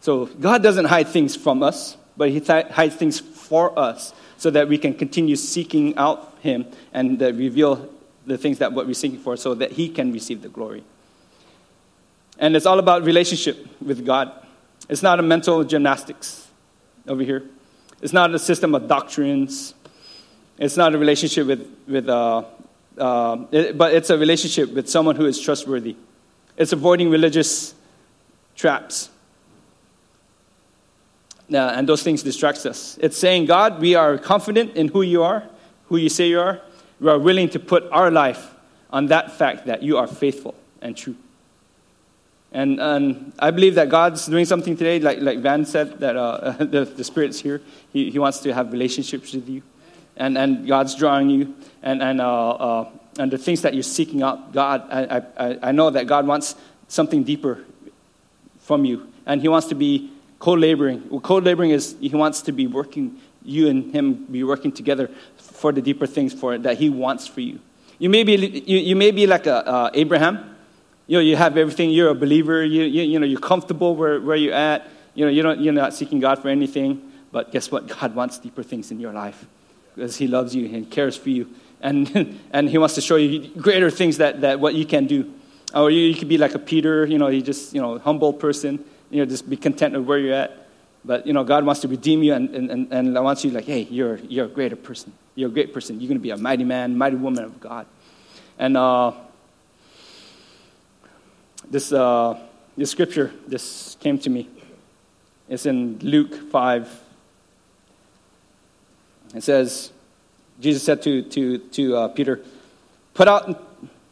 So 0.00 0.26
God 0.26 0.62
doesn't 0.62 0.84
hide 0.84 1.08
things 1.08 1.34
from 1.34 1.62
us. 1.62 1.96
but 2.16 2.30
He 2.30 2.40
th- 2.40 2.66
hides 2.68 2.94
things 2.94 3.20
for 3.20 3.76
us 3.78 4.12
so 4.36 4.50
that 4.50 4.68
we 4.68 4.78
can 4.78 4.94
continue 4.94 5.36
seeking 5.36 5.96
out 5.96 6.36
Him 6.40 6.66
and 6.92 7.20
reveal 7.20 7.88
the 8.26 8.38
things 8.38 8.58
that 8.58 8.72
what 8.72 8.86
we're 8.86 8.94
seeking 8.94 9.18
for 9.18 9.36
so 9.36 9.54
that 9.54 9.72
He 9.72 9.88
can 9.88 10.12
receive 10.12 10.42
the 10.42 10.48
glory. 10.48 10.84
And 12.38 12.56
it's 12.56 12.66
all 12.66 12.78
about 12.78 13.04
relationship 13.04 13.66
with 13.80 14.04
God. 14.04 14.32
It's 14.88 15.02
not 15.02 15.18
a 15.18 15.22
mental 15.22 15.64
gymnastics 15.64 16.48
over 17.08 17.22
here. 17.22 17.44
It's 18.02 18.12
not 18.12 18.34
a 18.34 18.38
system 18.38 18.74
of 18.74 18.86
doctrines. 18.86 19.74
It's 20.58 20.76
not 20.76 20.94
a 20.94 20.98
relationship 20.98 21.46
with, 21.46 21.68
with 21.88 22.08
uh, 22.08 22.44
uh, 22.98 23.44
it, 23.50 23.76
but 23.76 23.94
it's 23.94 24.10
a 24.10 24.18
relationship 24.18 24.72
with 24.72 24.88
someone 24.88 25.16
who 25.16 25.26
is 25.26 25.40
trustworthy. 25.40 25.96
It's 26.56 26.72
avoiding 26.72 27.10
religious 27.10 27.74
traps. 28.54 29.10
Uh, 31.52 31.56
and 31.56 31.88
those 31.88 32.02
things 32.02 32.22
distract 32.22 32.64
us. 32.66 32.98
It's 33.00 33.16
saying, 33.16 33.46
God, 33.46 33.80
we 33.80 33.94
are 33.94 34.16
confident 34.18 34.76
in 34.76 34.88
who 34.88 35.02
you 35.02 35.22
are, 35.22 35.44
who 35.86 35.96
you 35.96 36.08
say 36.08 36.28
you 36.28 36.40
are. 36.40 36.60
We 37.00 37.10
are 37.10 37.18
willing 37.18 37.48
to 37.50 37.58
put 37.58 37.84
our 37.90 38.10
life 38.10 38.54
on 38.90 39.06
that 39.06 39.32
fact 39.32 39.66
that 39.66 39.82
you 39.82 39.98
are 39.98 40.06
faithful 40.06 40.54
and 40.80 40.96
true. 40.96 41.16
And, 42.54 42.80
and 42.80 43.32
I 43.40 43.50
believe 43.50 43.74
that 43.74 43.88
God's 43.88 44.26
doing 44.26 44.44
something 44.44 44.76
today, 44.76 45.00
like, 45.00 45.20
like 45.20 45.40
Van 45.40 45.66
said, 45.66 45.98
that 45.98 46.16
uh, 46.16 46.52
the, 46.58 46.84
the 46.84 47.02
Spirit's 47.02 47.40
here. 47.40 47.60
He, 47.92 48.10
he 48.12 48.18
wants 48.20 48.38
to 48.40 48.54
have 48.54 48.70
relationships 48.70 49.34
with 49.34 49.48
you. 49.48 49.62
And, 50.16 50.38
and 50.38 50.66
God's 50.66 50.94
drawing 50.94 51.30
you. 51.30 51.56
And, 51.82 52.00
and, 52.00 52.20
uh, 52.20 52.50
uh, 52.50 52.88
and 53.18 53.32
the 53.32 53.38
things 53.38 53.62
that 53.62 53.74
you're 53.74 53.82
seeking 53.82 54.22
out, 54.22 54.52
God, 54.52 54.86
I, 54.88 55.22
I, 55.36 55.58
I 55.62 55.72
know 55.72 55.90
that 55.90 56.06
God 56.06 56.28
wants 56.28 56.54
something 56.86 57.24
deeper 57.24 57.64
from 58.60 58.84
you. 58.84 59.08
And 59.26 59.40
He 59.40 59.48
wants 59.48 59.66
to 59.68 59.74
be 59.74 60.12
co 60.38 60.52
laboring. 60.52 61.08
Well, 61.10 61.20
co 61.20 61.38
laboring 61.38 61.70
is 61.70 61.96
He 62.00 62.10
wants 62.10 62.42
to 62.42 62.52
be 62.52 62.68
working, 62.68 63.18
you 63.42 63.68
and 63.68 63.92
Him 63.92 64.26
be 64.26 64.44
working 64.44 64.70
together 64.70 65.10
for 65.38 65.72
the 65.72 65.82
deeper 65.82 66.06
things 66.06 66.32
for 66.32 66.56
that 66.56 66.78
He 66.78 66.88
wants 66.88 67.26
for 67.26 67.40
you. 67.40 67.58
You 67.98 68.10
may 68.10 68.22
be, 68.22 68.36
you, 68.36 68.78
you 68.78 68.94
may 68.94 69.10
be 69.10 69.26
like 69.26 69.46
a, 69.46 69.66
uh, 69.66 69.90
Abraham 69.92 70.53
you 71.06 71.18
know, 71.18 71.20
you 71.20 71.36
have 71.36 71.56
everything. 71.56 71.90
You're 71.90 72.10
a 72.10 72.14
believer. 72.14 72.64
You, 72.64 72.82
you, 72.84 73.02
you 73.02 73.18
know, 73.18 73.26
you're 73.26 73.40
comfortable 73.40 73.94
where, 73.94 74.20
where 74.20 74.36
you're 74.36 74.54
at. 74.54 74.88
You 75.14 75.24
know, 75.26 75.30
you 75.30 75.42
don't, 75.42 75.60
you're 75.60 75.72
not 75.72 75.94
seeking 75.94 76.20
God 76.20 76.40
for 76.40 76.48
anything. 76.48 77.12
But 77.30 77.52
guess 77.52 77.70
what? 77.70 77.86
God 77.86 78.14
wants 78.14 78.38
deeper 78.38 78.62
things 78.62 78.90
in 78.90 79.00
your 79.00 79.12
life 79.12 79.44
because 79.94 80.16
He 80.16 80.26
loves 80.26 80.54
you 80.54 80.66
and 80.74 80.90
cares 80.90 81.16
for 81.16 81.30
you. 81.30 81.50
And, 81.80 82.40
and 82.52 82.68
He 82.68 82.78
wants 82.78 82.94
to 82.94 83.00
show 83.00 83.16
you 83.16 83.48
greater 83.60 83.90
things 83.90 84.18
that, 84.18 84.40
that 84.40 84.60
what 84.60 84.74
you 84.74 84.86
can 84.86 85.06
do. 85.06 85.32
Or 85.74 85.90
you, 85.90 86.00
you 86.00 86.14
could 86.14 86.28
be 86.28 86.38
like 86.38 86.54
a 86.54 86.58
Peter, 86.58 87.04
you 87.04 87.18
know, 87.18 87.28
you 87.28 87.42
just, 87.42 87.74
you 87.74 87.82
know, 87.82 87.98
humble 87.98 88.32
person. 88.32 88.84
You 89.10 89.20
know, 89.20 89.26
just 89.26 89.48
be 89.48 89.56
content 89.56 89.94
with 89.94 90.06
where 90.06 90.18
you're 90.18 90.34
at. 90.34 90.68
But, 91.04 91.26
you 91.26 91.34
know, 91.34 91.44
God 91.44 91.66
wants 91.66 91.82
to 91.82 91.88
redeem 91.88 92.22
you 92.22 92.32
and, 92.32 92.48
and, 92.54 92.92
and 92.92 93.14
wants 93.14 93.44
you 93.44 93.50
like, 93.50 93.66
hey, 93.66 93.82
you're, 93.90 94.16
you're 94.16 94.46
a 94.46 94.48
greater 94.48 94.76
person. 94.76 95.12
You're 95.34 95.50
a 95.50 95.52
great 95.52 95.74
person. 95.74 96.00
You're 96.00 96.08
going 96.08 96.18
to 96.18 96.22
be 96.22 96.30
a 96.30 96.36
mighty 96.36 96.64
man, 96.64 96.96
mighty 96.96 97.16
woman 97.16 97.44
of 97.44 97.60
God. 97.60 97.86
And, 98.58 98.76
uh, 98.76 99.12
this, 101.70 101.92
uh, 101.92 102.38
this 102.76 102.90
scripture, 102.90 103.32
this 103.46 103.96
came 104.00 104.18
to 104.18 104.30
me. 104.30 104.48
It's 105.48 105.66
in 105.66 105.98
Luke 106.00 106.50
5. 106.50 107.02
It 109.34 109.42
says, 109.42 109.92
Jesus 110.60 110.82
said 110.82 111.02
to, 111.02 111.22
to, 111.22 111.58
to 111.58 111.96
uh, 111.96 112.08
Peter, 112.08 112.40
put 113.14 113.28
out, 113.28 113.62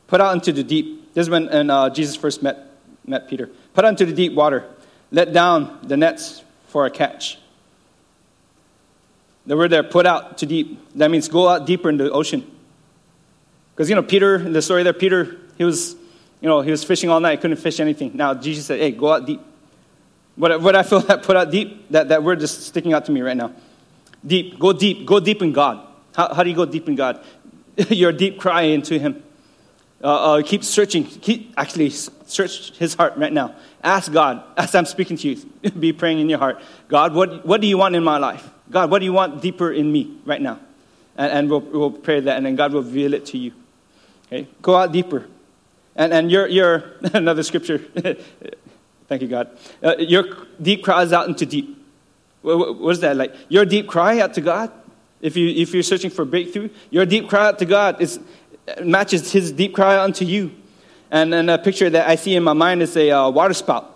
put 0.07 0.21
out 0.21 0.35
into 0.35 0.53
the 0.53 0.65
deep. 0.65 1.15
This 1.15 1.27
is 1.27 1.31
when 1.31 1.49
and, 1.49 1.71
uh, 1.71 1.91
Jesus 1.91 2.17
first 2.17 2.43
met, 2.43 2.59
met 3.07 3.29
Peter. 3.29 3.49
Put 3.75 3.85
out 3.85 3.89
into 3.89 4.07
the 4.07 4.13
deep 4.13 4.35
water. 4.35 4.65
Let 5.11 5.33
down 5.33 5.79
the 5.83 5.97
nets 5.97 6.43
for 6.69 6.87
a 6.87 6.91
catch. 6.91 7.39
The 9.47 9.57
word 9.57 9.71
there, 9.71 9.83
put 9.83 10.07
out 10.07 10.39
to 10.39 10.47
deep, 10.47 10.79
that 10.97 11.11
means 11.11 11.29
go 11.29 11.49
out 11.49 11.67
deeper 11.67 11.89
in 11.89 11.97
the 11.97 12.11
ocean. 12.11 12.49
Because, 13.75 13.89
you 13.89 13.97
know, 13.97 14.03
Peter, 14.03 14.37
in 14.37 14.53
the 14.53 14.63
story 14.63 14.83
there, 14.83 14.93
Peter, 14.93 15.37
he 15.57 15.65
was 15.65 15.97
you 16.43 16.49
know, 16.49 16.61
he 16.61 16.73
was 16.73 16.83
fishing 16.83 17.09
all 17.09 17.21
night, 17.21 17.41
couldn't 17.41 17.57
fish 17.57 17.79
anything. 17.79 18.11
Now 18.15 18.35
Jesus 18.35 18.67
said, 18.67 18.81
hey, 18.81 18.91
go 18.91 19.13
out 19.13 19.25
deep. 19.25 19.41
What, 20.35 20.61
what 20.61 20.75
I 20.75 20.83
feel 20.83 21.01
that 21.09 21.23
put 21.23 21.37
out 21.37 21.51
deep, 21.51 21.89
that, 21.91 22.09
that 22.09 22.23
word 22.23 22.41
just 22.41 22.67
sticking 22.67 22.93
out 22.93 23.05
to 23.07 23.13
me 23.13 23.23
right 23.23 23.37
now. 23.37 23.53
Deep, 24.27 24.59
go 24.59 24.73
deep, 24.73 25.07
go 25.07 25.21
deep 25.21 25.41
in 25.41 25.53
God. 25.53 25.87
How, 26.15 26.35
how 26.35 26.43
do 26.43 26.51
you 26.51 26.57
go 26.57 26.67
deep 26.67 26.89
in 26.89 26.97
God? 26.97 27.25
Your 27.89 28.13
deep 28.13 28.41
cry 28.41 28.63
into 28.63 28.99
Him. 28.99 29.23
Uh, 30.03 30.07
uh, 30.07 30.43
keep 30.43 30.65
searching. 30.65 31.05
Keep 31.05 31.55
actually 31.57 31.91
search 31.91 32.77
His 32.77 32.95
heart 32.95 33.17
right 33.17 33.33
now. 33.33 33.55
Ask 33.83 34.13
God 34.13 34.43
as 34.57 34.75
I'm 34.75 34.85
speaking 34.85 35.17
to 35.19 35.29
you. 35.29 35.71
be 35.79 35.93
praying 35.93 36.19
in 36.19 36.29
your 36.29 36.39
heart. 36.39 36.61
God, 36.89 37.15
what, 37.15 37.47
what 37.47 37.61
do 37.61 37.69
you 37.69 37.79
want 37.79 37.95
in 37.95 38.03
my 38.03 38.19
life? 38.19 38.49
God, 38.69 38.91
what 38.91 38.99
do 38.99 39.05
you 39.05 39.13
want 39.13 39.43
deeper 39.43 39.73
in 39.73 39.91
me 39.93 40.19
right 40.25 40.43
now? 40.43 40.59
And, 41.17 41.33
and 41.33 41.51
we'll, 41.51 41.61
we'll 41.61 41.91
pray 41.93 42.19
that, 42.19 42.37
and 42.37 42.47
then 42.47 42.57
God 42.57 42.73
will 42.73 42.83
reveal 42.83 43.15
it 43.15 43.27
to 43.27 43.39
you. 43.39 43.53
Okay, 44.27 44.49
go 44.61 44.75
out 44.75 44.91
deeper. 44.91 45.27
And, 45.97 46.13
and 46.13 46.31
your, 46.31 46.47
your, 46.47 46.85
another 47.15 47.43
scripture, 47.43 47.79
thank 49.09 49.23
you, 49.23 49.29
God. 49.29 49.51
Uh, 49.83 49.97
your 49.99 50.25
deep 50.61 50.83
cries 50.83 51.13
out 51.13 51.29
into 51.29 51.47
deep. 51.47 51.79
What, 52.43 52.79
what 52.79 52.91
is 52.91 53.01
that 53.01 53.17
like? 53.17 53.35
Your 53.49 53.65
deep 53.65 53.89
cry 53.89 54.21
out 54.21 54.35
to 54.35 54.41
God? 54.41 54.73
If, 55.21 55.37
you, 55.37 55.49
if 55.49 55.73
you're 55.73 55.85
searching 55.85 56.11
for 56.11 56.25
breakthrough, 56.25 56.71
your 56.91 57.07
deep 57.07 57.29
cry 57.29 57.47
out 57.47 57.59
to 57.61 57.65
God 57.65 58.01
is, 58.01 58.19
matches 58.83 59.31
his 59.31 59.53
deep 59.53 59.75
cry 59.75 59.95
out 59.95 60.05
unto 60.05 60.25
you. 60.25 60.51
And, 61.11 61.33
and 61.35 61.51
a 61.51 61.59
picture 61.59 61.91
that 61.91 62.09
I 62.09 62.17
see 62.17 62.35
in 62.35 62.43
my 62.43 62.55
mind 62.55 62.83
is 62.83 62.97
a 62.97 63.11
uh, 63.11 63.31
water 63.31 63.55
spout. 63.55 63.89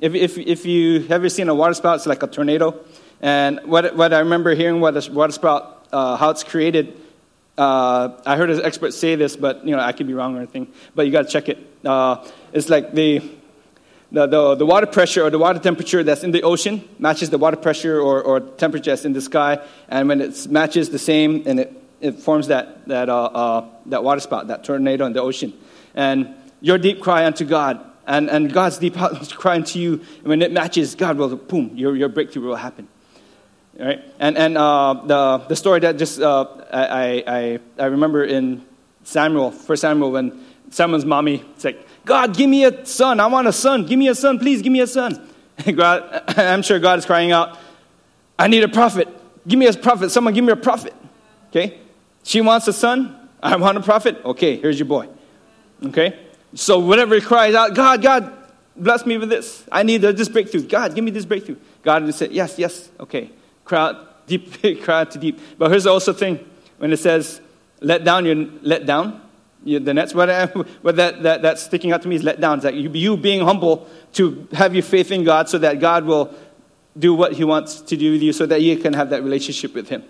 If, 0.00 0.14
if, 0.14 0.36
if 0.36 0.66
you 0.66 1.06
ever 1.08 1.28
seen 1.28 1.48
a 1.48 1.54
water 1.54 1.74
spout, 1.74 1.96
it's 1.96 2.06
like 2.06 2.22
a 2.22 2.26
tornado. 2.26 2.78
And 3.22 3.60
what, 3.64 3.96
what 3.96 4.12
I 4.12 4.18
remember 4.18 4.54
hearing 4.54 4.80
what 4.80 4.96
a 4.96 5.12
water 5.12 5.32
spout, 5.32 5.86
uh, 5.92 6.16
how 6.16 6.30
it's 6.30 6.44
created, 6.44 7.00
uh, 7.56 8.20
I 8.26 8.36
heard 8.36 8.50
an 8.50 8.64
expert 8.64 8.94
say 8.94 9.14
this, 9.14 9.36
but 9.36 9.64
you 9.64 9.76
know 9.76 9.80
I 9.80 9.92
could 9.92 10.06
be 10.06 10.14
wrong 10.14 10.34
or 10.34 10.38
anything. 10.38 10.72
But 10.94 11.06
you 11.06 11.12
got 11.12 11.22
to 11.22 11.28
check 11.28 11.48
it. 11.48 11.58
Uh, 11.84 12.26
it's 12.52 12.68
like 12.68 12.92
the, 12.92 13.20
the, 14.10 14.26
the, 14.26 14.54
the, 14.56 14.66
water 14.66 14.86
pressure 14.86 15.22
or 15.22 15.30
the 15.30 15.38
water 15.38 15.58
temperature 15.58 16.02
that's 16.02 16.24
in 16.24 16.32
the 16.32 16.42
ocean 16.42 16.88
matches 16.98 17.30
the 17.30 17.38
water 17.38 17.56
pressure 17.56 18.00
or, 18.00 18.22
or 18.22 18.40
temperature 18.40 18.90
that's 18.90 19.04
in 19.04 19.12
the 19.12 19.20
sky, 19.20 19.64
and 19.88 20.08
when 20.08 20.20
it 20.20 20.48
matches 20.48 20.90
the 20.90 20.98
same, 20.98 21.44
and 21.46 21.60
it, 21.60 21.82
it 22.00 22.18
forms 22.18 22.48
that 22.48 22.86
that 22.88 23.08
uh, 23.08 23.24
uh, 23.24 23.68
that 23.86 24.02
water 24.02 24.20
spout, 24.20 24.48
that 24.48 24.64
tornado 24.64 25.06
in 25.06 25.12
the 25.12 25.22
ocean. 25.22 25.52
And 25.94 26.34
your 26.60 26.78
deep 26.78 27.00
cry 27.00 27.24
unto 27.24 27.44
God, 27.44 27.84
and, 28.06 28.28
and 28.28 28.52
God's 28.52 28.78
deep 28.78 28.96
cry 29.30 29.54
unto 29.54 29.78
you, 29.78 29.92
and 30.18 30.24
when 30.24 30.42
it 30.42 30.50
matches, 30.50 30.96
God 30.96 31.18
will 31.18 31.36
boom, 31.36 31.70
your 31.76 31.94
your 31.94 32.08
breakthrough 32.08 32.48
will 32.48 32.56
happen. 32.56 32.88
Right? 33.78 34.04
And, 34.20 34.38
and 34.38 34.56
uh, 34.56 35.02
the, 35.04 35.38
the 35.48 35.56
story 35.56 35.80
that 35.80 35.96
just 35.96 36.20
uh, 36.20 36.46
I, 36.72 37.24
I, 37.26 37.58
I 37.78 37.86
remember 37.86 38.24
in 38.24 38.64
Samuel, 39.02 39.50
First 39.50 39.82
Samuel, 39.82 40.12
when 40.12 40.44
Samuel's 40.70 41.04
mommy 41.04 41.44
said, 41.56 41.78
God, 42.04 42.36
give 42.36 42.48
me 42.48 42.64
a 42.64 42.86
son. 42.86 43.18
I 43.18 43.26
want 43.26 43.48
a 43.48 43.52
son. 43.52 43.86
Give 43.86 43.98
me 43.98 44.08
a 44.08 44.14
son. 44.14 44.38
Please 44.38 44.62
give 44.62 44.72
me 44.72 44.80
a 44.80 44.86
son. 44.86 45.20
God, 45.74 46.22
I'm 46.38 46.62
sure 46.62 46.78
God 46.78 46.98
is 46.98 47.06
crying 47.06 47.32
out, 47.32 47.58
I 48.38 48.48
need 48.48 48.62
a 48.62 48.68
prophet. 48.68 49.08
Give 49.46 49.58
me 49.58 49.66
a 49.66 49.72
prophet. 49.72 50.10
Someone 50.10 50.34
give 50.34 50.44
me 50.44 50.52
a 50.52 50.56
prophet. 50.56 50.94
Okay? 51.48 51.78
She 52.22 52.40
wants 52.40 52.68
a 52.68 52.72
son. 52.72 53.28
I 53.42 53.56
want 53.56 53.76
a 53.76 53.82
prophet. 53.82 54.24
Okay, 54.24 54.56
here's 54.56 54.78
your 54.78 54.86
boy. 54.86 55.08
Okay? 55.84 56.18
So 56.54 56.78
whenever 56.78 57.14
he 57.14 57.20
cries 57.20 57.54
out, 57.54 57.74
God, 57.74 58.00
God, 58.00 58.32
bless 58.76 59.04
me 59.04 59.18
with 59.18 59.28
this. 59.28 59.64
I 59.70 59.82
need 59.82 59.98
this 59.98 60.28
breakthrough. 60.28 60.62
God, 60.62 60.94
give 60.94 61.04
me 61.04 61.10
this 61.10 61.24
breakthrough. 61.24 61.56
God 61.82 62.04
would 62.04 62.14
say, 62.14 62.28
Yes, 62.30 62.58
yes, 62.58 62.88
okay 63.00 63.30
crowd 63.64 63.96
deep, 64.26 64.62
crowd 64.82 65.10
to 65.12 65.18
deep. 65.18 65.40
But 65.58 65.70
here's 65.70 65.84
the 65.84 65.90
also 65.90 66.12
thing 66.12 66.48
when 66.78 66.92
it 66.92 66.98
says, 66.98 67.40
let 67.80 68.04
down, 68.04 68.24
you're 68.24 68.46
let 68.62 68.86
down. 68.86 69.20
You, 69.64 69.78
the 69.78 69.94
nets, 69.94 70.14
what, 70.14 70.28
I, 70.28 70.46
what 70.82 70.96
that, 70.96 71.22
that, 71.22 71.42
that's 71.42 71.62
sticking 71.62 71.92
out 71.92 72.02
to 72.02 72.08
me 72.08 72.16
is 72.16 72.22
let 72.22 72.40
down. 72.40 72.58
It's 72.58 72.64
like 72.64 72.74
you, 72.74 72.90
you 72.90 73.16
being 73.16 73.40
humble 73.40 73.88
to 74.14 74.46
have 74.52 74.74
your 74.74 74.82
faith 74.82 75.10
in 75.10 75.24
God 75.24 75.48
so 75.48 75.58
that 75.58 75.80
God 75.80 76.04
will 76.04 76.34
do 76.98 77.14
what 77.14 77.32
He 77.32 77.44
wants 77.44 77.80
to 77.80 77.96
do 77.96 78.12
with 78.12 78.22
you 78.22 78.32
so 78.32 78.46
that 78.46 78.62
you 78.62 78.76
can 78.76 78.92
have 78.92 79.10
that 79.10 79.22
relationship 79.22 79.74
with 79.74 79.88
Him. 79.88 80.04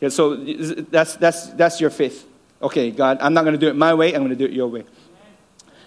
Yeah, 0.00 0.08
so 0.08 0.36
that's, 0.36 1.16
that's, 1.16 1.48
that's 1.48 1.80
your 1.80 1.90
faith. 1.90 2.26
Okay, 2.62 2.90
God, 2.90 3.18
I'm 3.20 3.34
not 3.34 3.42
going 3.42 3.54
to 3.54 3.60
do 3.60 3.68
it 3.68 3.76
my 3.76 3.94
way, 3.94 4.14
I'm 4.14 4.20
going 4.20 4.30
to 4.30 4.36
do 4.36 4.44
it 4.44 4.52
your 4.52 4.68
way. 4.68 4.84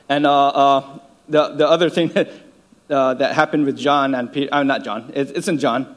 And 0.09 0.25
uh, 0.25 0.47
uh, 0.47 0.99
the, 1.27 1.49
the 1.49 1.67
other 1.67 1.89
thing 1.89 2.07
that, 2.13 2.29
uh, 2.89 3.13
that 3.15 3.35
happened 3.35 3.65
with 3.65 3.77
John 3.77 4.15
and 4.15 4.31
Peter, 4.31 4.53
uh, 4.53 4.63
not 4.63 4.83
John, 4.83 5.11
it's, 5.13 5.31
it's 5.31 5.47
in 5.47 5.57
John, 5.57 5.95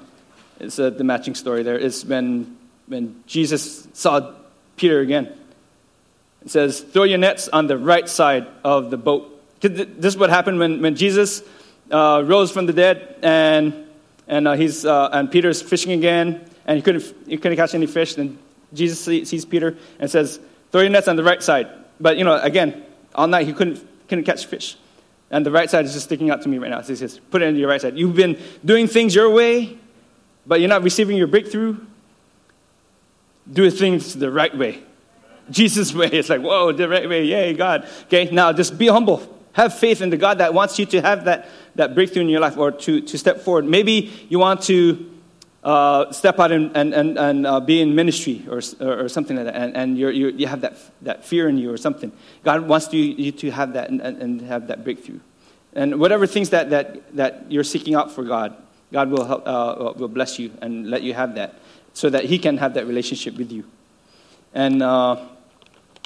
it's 0.60 0.78
uh, 0.78 0.90
the 0.90 1.04
matching 1.04 1.34
story 1.34 1.62
there. 1.62 1.78
Is 1.78 2.04
when, 2.04 2.56
when 2.86 3.22
Jesus 3.26 3.86
saw 3.92 4.34
Peter 4.76 5.00
again. 5.00 5.32
It 6.44 6.50
says, 6.50 6.80
Throw 6.80 7.04
your 7.04 7.18
nets 7.18 7.48
on 7.48 7.66
the 7.66 7.76
right 7.76 8.08
side 8.08 8.46
of 8.64 8.90
the 8.90 8.96
boat. 8.96 9.32
This 9.60 10.14
is 10.14 10.16
what 10.16 10.30
happened 10.30 10.58
when, 10.58 10.80
when 10.80 10.94
Jesus 10.94 11.42
uh, 11.90 12.22
rose 12.24 12.50
from 12.52 12.66
the 12.66 12.72
dead 12.72 13.16
and, 13.22 13.86
and, 14.28 14.46
uh, 14.46 14.52
he's, 14.52 14.84
uh, 14.84 15.08
and 15.12 15.30
Peter's 15.30 15.62
fishing 15.62 15.92
again 15.92 16.48
and 16.66 16.76
he 16.76 16.82
couldn't, 16.82 17.14
he 17.26 17.36
couldn't 17.36 17.56
catch 17.56 17.74
any 17.74 17.86
fish. 17.86 18.14
Then 18.14 18.38
Jesus 18.72 19.00
sees 19.28 19.44
Peter 19.44 19.76
and 19.98 20.10
says, 20.10 20.38
Throw 20.70 20.82
your 20.82 20.90
nets 20.90 21.08
on 21.08 21.16
the 21.16 21.24
right 21.24 21.42
side. 21.42 21.68
But, 21.98 22.18
you 22.18 22.24
know, 22.24 22.38
again, 22.40 22.84
all 23.14 23.26
night 23.26 23.46
he 23.46 23.52
couldn't, 23.52 23.84
couldn't 24.08 24.24
catch 24.24 24.46
fish. 24.46 24.76
And 25.30 25.44
the 25.44 25.50
right 25.50 25.68
side 25.68 25.84
is 25.86 25.94
just 25.94 26.04
sticking 26.04 26.30
out 26.30 26.42
to 26.42 26.48
me 26.48 26.58
right 26.58 26.70
now. 26.70 26.82
So 26.82 26.88
he 26.88 26.96
says, 26.96 27.18
Put 27.30 27.42
it 27.42 27.48
on 27.48 27.56
your 27.56 27.68
right 27.68 27.80
side. 27.80 27.96
You've 27.96 28.14
been 28.14 28.38
doing 28.64 28.86
things 28.86 29.14
your 29.14 29.30
way, 29.30 29.78
but 30.46 30.60
you're 30.60 30.68
not 30.68 30.82
receiving 30.82 31.16
your 31.16 31.26
breakthrough, 31.26 31.76
do 33.50 33.70
things 33.70 34.14
the 34.14 34.30
right 34.30 34.56
way. 34.56 34.82
Jesus' 35.50 35.94
way. 35.94 36.08
It's 36.08 36.28
like, 36.28 36.40
whoa, 36.40 36.72
the 36.72 36.88
right 36.88 37.08
way. 37.08 37.24
Yay, 37.24 37.54
God. 37.54 37.88
Okay, 38.04 38.28
now 38.32 38.52
just 38.52 38.76
be 38.78 38.88
humble. 38.88 39.32
Have 39.52 39.78
faith 39.78 40.02
in 40.02 40.10
the 40.10 40.16
God 40.16 40.38
that 40.38 40.52
wants 40.52 40.78
you 40.78 40.86
to 40.86 41.00
have 41.00 41.24
that, 41.24 41.48
that 41.76 41.94
breakthrough 41.94 42.22
in 42.22 42.28
your 42.28 42.40
life 42.40 42.56
or 42.56 42.72
to, 42.72 43.00
to 43.00 43.18
step 43.18 43.40
forward. 43.40 43.64
Maybe 43.64 44.12
you 44.28 44.38
want 44.38 44.62
to 44.62 45.12
uh, 45.64 46.12
step 46.12 46.38
out 46.38 46.52
and, 46.52 46.76
and, 46.76 46.92
and, 46.92 47.18
and 47.18 47.46
uh, 47.46 47.58
be 47.60 47.80
in 47.80 47.94
ministry 47.94 48.44
or, 48.48 48.60
or, 48.80 49.08
something 49.08 49.36
like 49.36 49.46
that, 49.46 49.56
and, 49.56 49.76
and 49.76 49.98
you're, 49.98 50.12
you 50.12 50.46
have 50.46 50.60
that, 50.60 50.76
that 51.02 51.24
fear 51.24 51.48
in 51.48 51.58
you 51.58 51.72
or 51.72 51.76
something. 51.76 52.12
God 52.44 52.68
wants 52.68 52.92
you, 52.92 53.02
you 53.02 53.32
to 53.32 53.50
have 53.50 53.72
that 53.72 53.90
and, 53.90 54.00
and 54.00 54.40
have 54.42 54.68
that 54.68 54.84
breakthrough. 54.84 55.18
And 55.72 55.98
whatever 55.98 56.26
things 56.26 56.50
that, 56.50 56.70
that, 56.70 57.16
that 57.16 57.50
you're 57.50 57.64
seeking 57.64 57.96
out 57.96 58.12
for 58.12 58.22
God, 58.22 58.56
God 58.92 59.10
will, 59.10 59.24
help, 59.24 59.42
uh, 59.46 59.92
will 59.96 60.08
bless 60.08 60.38
you 60.38 60.52
and 60.62 60.88
let 60.88 61.02
you 61.02 61.14
have 61.14 61.34
that 61.34 61.54
so 61.92 62.10
that 62.10 62.24
He 62.24 62.38
can 62.38 62.58
have 62.58 62.74
that 62.74 62.86
relationship 62.86 63.36
with 63.36 63.50
you. 63.50 63.64
And 64.54 64.82
uh, 64.82 65.26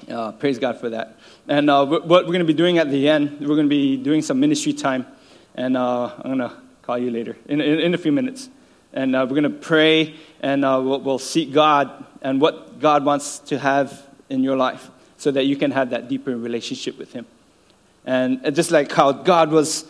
uh, 0.09 0.33
praise 0.33 0.59
God 0.59 0.79
for 0.79 0.91
that. 0.91 1.19
And 1.49 1.69
uh, 1.69 1.85
what 1.87 2.07
we're 2.07 2.23
going 2.23 2.41
to 2.41 2.45
be 2.45 2.55
doing 2.55 2.79
at 2.79 2.91
the 2.91 3.09
end, 3.09 3.41
we're 3.41 3.49
going 3.49 3.67
to 3.67 3.69
be 3.69 3.97
doing 3.97 4.23
some 4.23 4.41
ministry 4.41 4.73
time. 4.73 5.07
And 5.55 5.77
uh, 5.77 6.13
I'm 6.17 6.39
going 6.39 6.39
to 6.39 6.53
call 6.83 6.99
you 6.99 7.11
later 7.11 7.37
in, 7.47 7.61
in, 7.61 7.81
in 7.81 7.95
a 7.95 7.99
few 7.99 8.13
minutes. 8.13 8.49
And 8.93 9.15
uh, 9.15 9.27
we're 9.29 9.41
going 9.41 9.45
to 9.45 9.51
pray 9.51 10.15
and 10.41 10.65
uh, 10.65 10.81
we'll, 10.83 11.01
we'll 11.01 11.19
seek 11.19 11.53
God 11.53 12.05
and 12.23 12.41
what 12.41 12.81
God 12.81 13.05
wants 13.05 13.39
to 13.41 13.59
have 13.59 14.07
in 14.29 14.43
your 14.43 14.57
life 14.57 14.91
so 15.17 15.31
that 15.31 15.45
you 15.45 15.57
can 15.57 15.71
have 15.71 15.91
that 15.91 16.09
deeper 16.09 16.37
relationship 16.37 16.99
with 16.99 17.13
Him. 17.13 17.27
And 18.05 18.55
just 18.55 18.71
like 18.71 18.91
how 18.91 19.13
God 19.13 19.51
was 19.51 19.85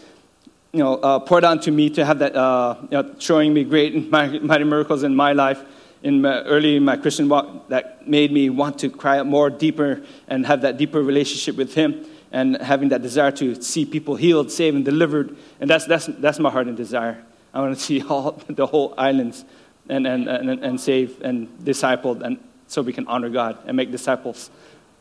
you 0.73 0.79
know, 0.79 0.97
uh, 0.97 1.19
poured 1.19 1.45
onto 1.45 1.73
me 1.73 1.91
to 1.91 2.05
have 2.05 2.21
that, 2.21 2.37
uh, 2.37 2.77
you 2.83 2.89
know, 2.91 3.15
showing 3.19 3.53
me 3.53 3.65
great 3.65 4.11
mighty 4.11 4.65
miracles 4.65 5.03
in 5.03 5.15
my 5.15 5.33
life, 5.33 5.63
in 6.03 6.23
my, 6.23 6.43
early 6.43 6.77
in 6.77 6.85
my 6.85 6.97
Christian 6.97 7.29
walk, 7.29 7.69
that 7.69 8.07
made 8.07 8.33
me 8.33 8.51
want 8.51 8.79
to 8.79 8.89
cry 8.89 9.19
out 9.19 9.27
more 9.27 9.51
deeper 9.51 10.03
and 10.29 10.47
have 10.47 10.63
that 10.63 10.79
deeper 10.79 11.03
relationship 11.03 11.57
with 11.57 11.75
Him, 11.75 12.07
and 12.33 12.57
having 12.59 12.91
that 12.91 13.03
desire 13.03 13.33
to 13.33 13.61
see 13.61 13.85
people 13.85 14.15
healed, 14.15 14.53
saved, 14.53 14.77
and 14.77 14.85
delivered. 14.85 15.37
And 15.61 15.69
that's, 15.69 15.87
that's, 15.87 16.07
that's 16.07 16.39
my 16.39 16.51
heart 16.51 16.69
and 16.69 16.77
desire. 16.77 17.23
I 17.53 17.61
want 17.61 17.77
to 17.77 17.83
see 17.83 18.03
all 18.09 18.33
the 18.49 18.67
whole 18.67 18.95
islands 18.97 19.45
and, 19.89 20.07
and, 20.07 20.29
and, 20.29 20.51
and 20.51 20.81
saved 20.81 21.23
and 21.23 21.49
discipled, 21.59 22.23
and 22.23 22.39
so 22.69 22.83
we 22.83 22.93
can 22.93 23.09
honor 23.09 23.29
God 23.29 23.59
and 23.67 23.77
make 23.77 23.91
disciples 23.91 24.51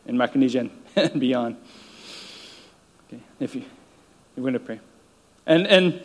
in 0.04 0.16
Micronesia 0.16 0.68
and 0.96 1.20
beyond. 1.20 1.56
Okay, 3.06 3.22
if 3.38 3.54
you, 3.54 3.62
you're 4.34 4.42
going 4.42 4.54
to 4.54 4.58
pray. 4.58 4.80
And, 5.50 5.66
and 5.66 6.00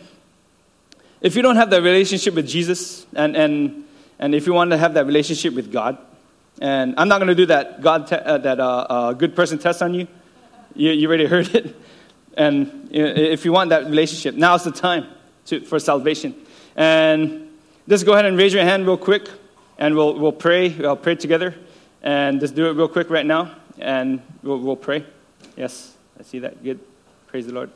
if 1.20 1.36
you 1.36 1.42
don't 1.42 1.54
have 1.54 1.70
that 1.70 1.80
relationship 1.80 2.34
with 2.34 2.48
Jesus, 2.48 3.06
and, 3.14 3.36
and, 3.36 3.84
and 4.18 4.34
if 4.34 4.44
you 4.44 4.52
want 4.52 4.72
to 4.72 4.76
have 4.76 4.94
that 4.94 5.06
relationship 5.06 5.54
with 5.54 5.70
God, 5.70 5.98
and 6.60 6.94
I'm 6.98 7.06
not 7.06 7.18
going 7.18 7.28
to 7.28 7.34
do 7.36 7.46
that 7.46 7.80
God 7.80 8.08
te- 8.08 8.16
uh, 8.16 8.38
that 8.38 8.58
uh, 8.58 8.86
uh, 8.90 9.12
good 9.12 9.36
person 9.36 9.56
test 9.58 9.82
on 9.82 9.94
you. 9.94 10.08
you. 10.74 10.90
You 10.90 11.06
already 11.06 11.26
heard 11.34 11.54
it. 11.54 11.76
And 12.36 12.88
if 12.90 13.44
you 13.44 13.52
want 13.52 13.70
that 13.70 13.84
relationship, 13.84 14.34
now's 14.34 14.64
the 14.64 14.72
time 14.72 15.06
to, 15.46 15.60
for 15.60 15.78
salvation. 15.78 16.34
And 16.74 17.48
just 17.88 18.04
go 18.04 18.14
ahead 18.14 18.24
and 18.24 18.36
raise 18.36 18.52
your 18.52 18.64
hand 18.64 18.84
real 18.84 18.96
quick, 18.96 19.28
and 19.78 19.94
we'll, 19.94 20.18
we'll 20.18 20.32
pray. 20.32 20.70
We'll 20.70 20.96
pray 20.96 21.14
together. 21.14 21.54
And 22.02 22.40
just 22.40 22.56
do 22.56 22.66
it 22.66 22.72
real 22.72 22.88
quick 22.88 23.10
right 23.10 23.24
now, 23.24 23.54
and 23.78 24.20
we'll, 24.42 24.58
we'll 24.58 24.74
pray. 24.74 25.06
Yes, 25.56 25.94
I 26.18 26.24
see 26.24 26.40
that. 26.40 26.64
Good. 26.64 26.80
Praise 27.28 27.46
the 27.46 27.54
Lord. 27.54 27.70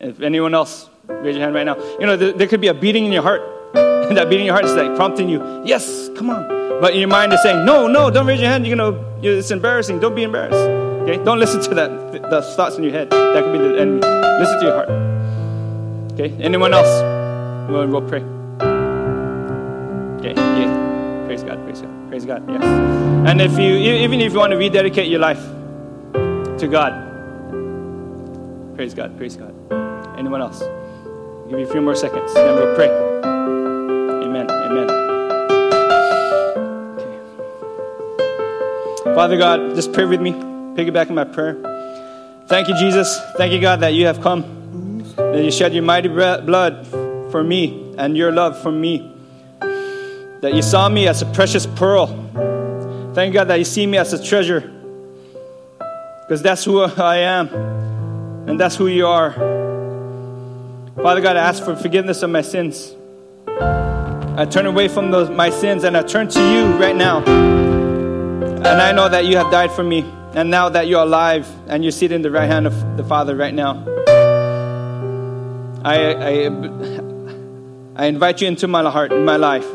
If 0.00 0.22
anyone 0.22 0.54
else, 0.54 0.89
raise 1.22 1.36
your 1.36 1.44
hand 1.44 1.54
right 1.54 1.64
now. 1.64 1.76
You 1.98 2.06
know, 2.06 2.16
there, 2.16 2.32
there 2.32 2.46
could 2.46 2.60
be 2.60 2.68
a 2.68 2.74
beating 2.74 3.04
in 3.04 3.12
your 3.12 3.22
heart. 3.22 3.42
That 4.10 4.28
beating 4.28 4.40
in 4.40 4.46
your 4.46 4.54
heart 4.54 4.64
is 4.64 4.74
like 4.74 4.96
prompting 4.96 5.28
you, 5.28 5.62
yes, 5.64 6.10
come 6.16 6.30
on. 6.30 6.48
But 6.80 6.96
your 6.96 7.06
mind 7.06 7.32
is 7.32 7.40
saying, 7.42 7.64
no, 7.64 7.86
no, 7.86 8.10
don't 8.10 8.26
raise 8.26 8.40
your 8.40 8.48
hand. 8.48 8.66
You're 8.66 8.76
gonna, 8.76 8.98
it's 9.22 9.52
embarrassing. 9.52 10.00
Don't 10.00 10.16
be 10.16 10.24
embarrassed. 10.24 10.56
Okay? 11.02 11.22
Don't 11.22 11.38
listen 11.38 11.60
to 11.60 11.74
that, 11.74 12.12
the 12.12 12.42
thoughts 12.56 12.76
in 12.76 12.82
your 12.82 12.92
head. 12.92 13.10
That 13.10 13.44
could 13.44 13.52
be 13.52 13.58
the 13.58 13.80
enemy. 13.80 14.00
Listen 14.40 14.58
to 14.58 14.64
your 14.64 14.74
heart. 14.74 14.88
Okay? 16.14 16.42
Anyone 16.42 16.74
else? 16.74 16.88
We'll, 17.70 17.86
we'll 17.86 18.02
pray. 18.02 18.22
Okay, 20.18 20.34
yeah. 20.34 21.24
Praise 21.26 21.42
God, 21.42 21.62
praise 21.64 21.80
God, 21.80 22.08
praise 22.08 22.24
God, 22.24 22.50
yes. 22.50 22.64
And 23.28 23.40
if 23.40 23.52
you, 23.58 23.74
even 23.74 24.20
if 24.20 24.32
you 24.32 24.38
want 24.38 24.50
to 24.50 24.56
rededicate 24.56 25.08
your 25.08 25.20
life 25.20 25.42
to 26.58 26.68
God, 26.68 26.92
praise 28.74 28.92
God, 28.92 29.16
praise 29.16 29.36
God. 29.36 29.54
Anyone 30.18 30.42
else? 30.42 30.62
Give 31.50 31.58
you 31.58 31.66
a 31.66 31.72
few 31.72 31.80
more 31.80 31.96
seconds, 31.96 32.32
and 32.36 32.54
we'll 32.54 32.76
pray. 32.76 32.88
Amen. 34.24 34.48
Amen. 34.48 34.88
Okay. 39.02 39.14
Father 39.16 39.36
God, 39.36 39.74
just 39.74 39.92
pray 39.92 40.04
with 40.04 40.20
me. 40.20 40.30
Piggyback 40.30 41.08
in 41.08 41.16
my 41.16 41.24
prayer. 41.24 41.56
Thank 42.46 42.68
you, 42.68 42.76
Jesus. 42.76 43.20
Thank 43.36 43.52
you, 43.52 43.60
God, 43.60 43.80
that 43.80 43.94
you 43.94 44.06
have 44.06 44.20
come. 44.20 44.44
That 45.16 45.42
you 45.42 45.50
shed 45.50 45.74
your 45.74 45.82
mighty 45.82 46.06
blood 46.06 46.86
for 47.32 47.42
me 47.42 47.96
and 47.98 48.16
your 48.16 48.30
love 48.30 48.56
for 48.62 48.70
me. 48.70 49.12
That 49.60 50.54
you 50.54 50.62
saw 50.62 50.88
me 50.88 51.08
as 51.08 51.20
a 51.20 51.26
precious 51.26 51.66
pearl. 51.66 52.06
Thank 53.12 53.34
God 53.34 53.48
that 53.48 53.58
you 53.58 53.64
see 53.64 53.86
me 53.88 53.98
as 53.98 54.12
a 54.12 54.22
treasure. 54.22 54.72
Because 56.22 56.42
that's 56.42 56.62
who 56.62 56.80
I 56.82 57.16
am. 57.16 57.48
And 58.48 58.60
that's 58.60 58.76
who 58.76 58.86
you 58.86 59.08
are. 59.08 59.59
Father 60.96 61.20
God, 61.20 61.36
I 61.36 61.40
ask 61.40 61.64
for 61.64 61.76
forgiveness 61.76 62.22
of 62.22 62.30
my 62.30 62.42
sins. 62.42 62.94
I 63.48 64.46
turn 64.50 64.66
away 64.66 64.88
from 64.88 65.10
those, 65.10 65.30
my 65.30 65.50
sins 65.50 65.84
and 65.84 65.96
I 65.96 66.02
turn 66.02 66.28
to 66.28 66.40
you 66.52 66.66
right 66.78 66.96
now. 66.96 67.22
And 67.24 68.66
I 68.66 68.92
know 68.92 69.08
that 69.08 69.24
you 69.24 69.36
have 69.36 69.50
died 69.50 69.70
for 69.72 69.82
me. 69.82 70.04
And 70.34 70.50
now 70.50 70.68
that 70.68 70.86
you're 70.88 71.02
alive 71.02 71.48
and 71.68 71.82
you're 71.84 71.92
seated 71.92 72.16
in 72.16 72.22
the 72.22 72.30
right 72.30 72.46
hand 72.46 72.66
of 72.66 72.96
the 72.96 73.04
Father 73.04 73.34
right 73.34 73.54
now, 73.54 73.84
I, 75.84 76.14
I, 76.14 76.50
I 77.96 78.06
invite 78.06 78.40
you 78.40 78.48
into 78.48 78.68
my 78.68 78.88
heart, 78.90 79.12
in 79.12 79.24
my 79.24 79.36
life. 79.36 79.66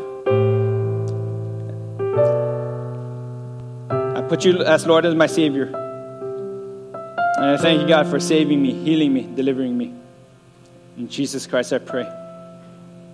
I 3.90 4.22
put 4.28 4.44
you 4.44 4.62
as 4.64 4.86
Lord 4.86 5.04
as 5.04 5.14
my 5.14 5.26
Savior. 5.26 5.66
And 7.36 7.44
I 7.44 7.56
thank 7.56 7.80
you, 7.80 7.88
God, 7.88 8.06
for 8.06 8.20
saving 8.20 8.62
me, 8.62 8.72
healing 8.72 9.12
me, 9.12 9.28
delivering 9.34 9.76
me. 9.76 9.94
In 10.96 11.08
Jesus 11.08 11.46
Christ, 11.46 11.72
I 11.72 11.78
pray. 11.78 12.25